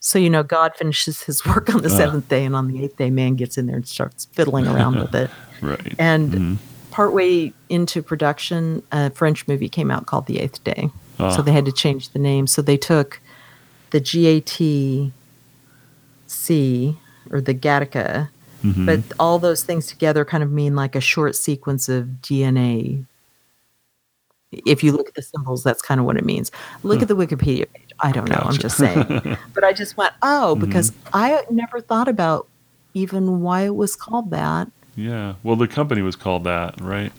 [0.00, 1.96] So you know, God finishes His work on the Ah.
[1.96, 4.96] seventh day, and on the eighth day, man gets in there and starts fiddling around
[5.00, 5.30] with it.
[5.62, 5.94] right.
[5.98, 6.56] And Mhm.
[6.90, 10.90] partway into production, a French movie came out called The Eighth Day.
[11.20, 11.30] Ah.
[11.30, 12.46] So they had to change the name.
[12.48, 13.20] So they took
[13.92, 15.12] the GATC
[17.30, 18.28] or the Gattaca,
[18.62, 18.86] Mhm.
[18.86, 23.04] but all those things together kind of mean like a short sequence of DNA.
[24.52, 26.50] If you look at the symbols, that's kind of what it means.
[26.82, 27.90] Look at the Wikipedia page.
[28.00, 28.42] I don't know.
[28.44, 29.04] I'm just saying.
[29.54, 31.08] but I just went, oh, because Mm-hmm.
[31.14, 32.46] I never thought about
[32.94, 34.68] even why it was called that.
[34.94, 35.34] yeah.
[35.42, 37.12] Well, the company was called that, right?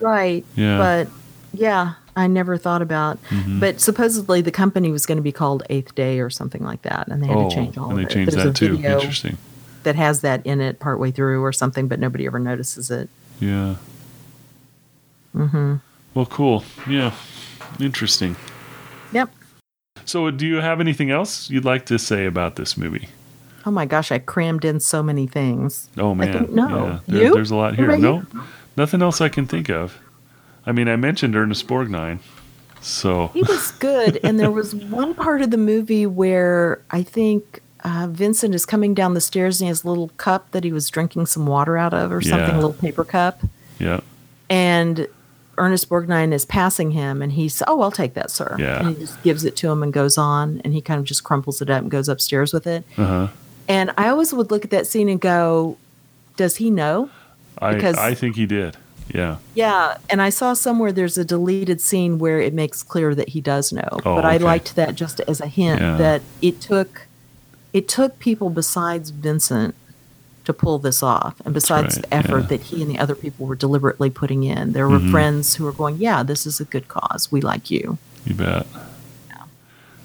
[0.00, 0.44] Right.
[0.54, 0.78] Yeah.
[0.78, 1.08] But
[1.52, 3.20] yeah, I never thought about.
[3.30, 3.58] Mhm.
[3.58, 7.08] But supposedly the company was going to be called Eighth Day or something like that,
[7.08, 8.76] and they had oh, to change all and they changed that too.
[8.76, 9.36] video Interesting.
[9.88, 13.08] That has that in it partway through or something, but nobody ever notices it.
[13.40, 13.76] Yeah.
[15.34, 15.76] Mm-hmm.
[16.12, 16.62] Well, cool.
[16.86, 17.14] Yeah.
[17.80, 18.36] Interesting.
[19.12, 19.30] Yep.
[20.04, 23.08] So, do you have anything else you'd like to say about this movie?
[23.64, 25.88] Oh my gosh, I crammed in so many things.
[25.96, 26.68] Oh man, think- no.
[26.68, 27.32] yeah, there- You?
[27.34, 27.96] there's a lot here.
[27.96, 28.42] No, you?
[28.76, 29.98] nothing else I can think of.
[30.66, 32.18] I mean, I mentioned Ernest Borgnine,
[32.82, 37.60] so He was good, and there was one part of the movie where I think
[37.88, 40.72] uh, Vincent is coming down the stairs and he has a little cup that he
[40.72, 42.54] was drinking some water out of or something, Yeah.
[42.54, 43.40] a little paper cup.
[43.78, 44.00] yeah,
[44.50, 45.06] and
[45.56, 48.78] Ernest Borgnine is passing him, and he's, "Oh, I'll take that, sir." Yeah.
[48.80, 51.24] And he just gives it to him and goes on, and he kind of just
[51.24, 52.84] crumples it up and goes upstairs with it.
[52.96, 53.26] uh huh.
[53.68, 55.76] And I always would look at that scene and go,
[56.36, 57.10] "Does he know?"
[57.60, 58.76] Because- I think he did.
[59.12, 59.96] Yeah, Yeah.
[60.10, 63.72] And I saw somewhere there's a deleted scene where it makes clear that he does
[63.72, 63.88] know.
[64.04, 65.96] Oh, but I liked that just as a hint Yeah.
[65.96, 67.07] that it took
[67.72, 69.74] it took people besides Vincent
[70.44, 72.46] to pull this off and besides right, the effort yeah.
[72.46, 75.10] that he and the other people were deliberately putting in there were Mhm.
[75.10, 78.66] friends who were going yeah this is a good cause we like you you bet.
[79.28, 79.44] Yeah.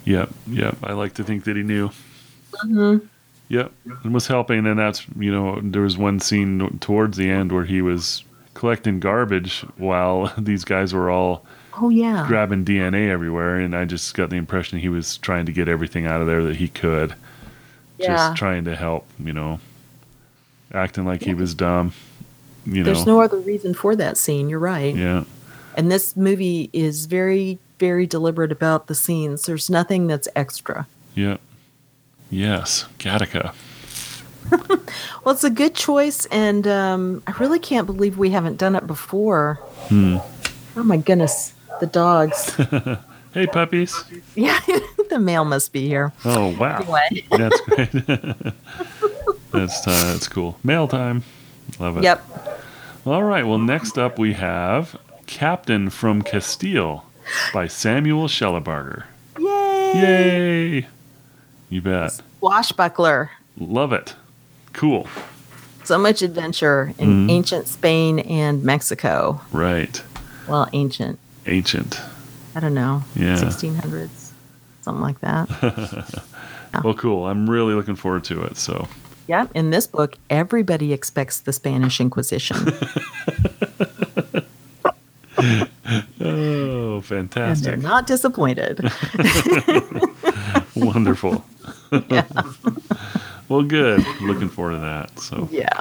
[0.06, 0.78] Yep, yep.
[0.84, 1.90] I like to think that he knew.
[2.66, 3.06] mm-hmm.
[3.50, 3.72] Yep,
[4.04, 4.66] and was helping.
[4.66, 9.00] And that's you know there was one scene towards the end where he was collecting
[9.00, 11.46] garbage while these guys were all
[11.82, 15.52] oh yeah grabbing DNA everywhere, and I just got the impression he was trying to
[15.52, 17.14] get everything out of there that he could.
[17.98, 19.60] Yeah Just trying to help, you know,
[20.74, 21.94] acting like he was dumb.
[22.66, 25.26] You there's know, no other reason for that scene you're right yeah,
[25.76, 31.38] and this movie is very very deliberate about the scenes there's nothing that's extra yeah,
[32.32, 33.54] yes, Gattaca.
[35.24, 38.86] Well, it's a good choice, and um, I really can't believe we haven't done it
[38.86, 39.56] before.
[39.88, 40.18] Hmm.
[40.76, 42.54] Oh my goodness, the dogs!
[43.34, 44.04] Hey, puppies.
[44.36, 44.60] yeah,
[45.10, 46.14] the mail must be here.
[46.24, 47.92] Oh wow, Anyway, that's great.
[49.52, 50.58] that's uh, that's cool.
[50.64, 51.24] Mail time.
[51.80, 52.04] Love it.
[52.04, 52.24] yep.
[53.06, 53.46] All right.
[53.46, 57.06] Well, next up we have Captain from Castile
[57.54, 59.04] by Samuel Shellabarger.
[59.40, 59.94] Yay!
[60.82, 60.88] Yay!
[61.70, 62.22] You bet.
[62.40, 63.32] Swashbuckler.
[63.58, 64.16] Love it.
[64.74, 65.08] Cool.
[65.84, 67.32] So much adventure in Mhm.
[67.32, 69.42] ancient Spain and Mexico.
[69.52, 70.02] Right.
[70.48, 71.20] Well, ancient.
[71.46, 72.00] Ancient.
[72.56, 73.04] I don't know.
[73.16, 73.36] Yeah.
[73.38, 74.32] 1600s,
[74.82, 76.24] something like that.
[76.84, 77.28] Well, cool.
[77.28, 78.58] I'm really looking forward to it.
[78.58, 78.88] So,
[79.28, 79.46] yeah.
[79.54, 82.58] In this book, everybody expects the Spanish Inquisition,
[86.20, 88.80] oh, and they're not disappointed.
[90.76, 91.46] Wonderful.
[92.10, 92.26] yeah.
[93.50, 94.04] Well, good.
[94.22, 95.20] Looking forward to that.
[95.20, 95.80] So, Yeah.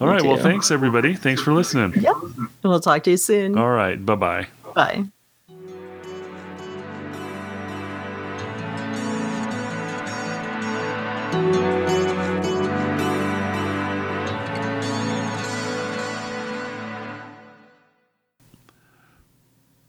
[0.00, 0.22] all right.
[0.22, 1.14] Well, thanks, everybody.
[1.16, 2.00] Thanks for listening.
[2.00, 2.14] Yep.
[2.62, 3.58] We'll talk to you soon.
[3.58, 4.04] All right.
[4.06, 4.46] Bye bye.
[4.74, 5.04] Bye.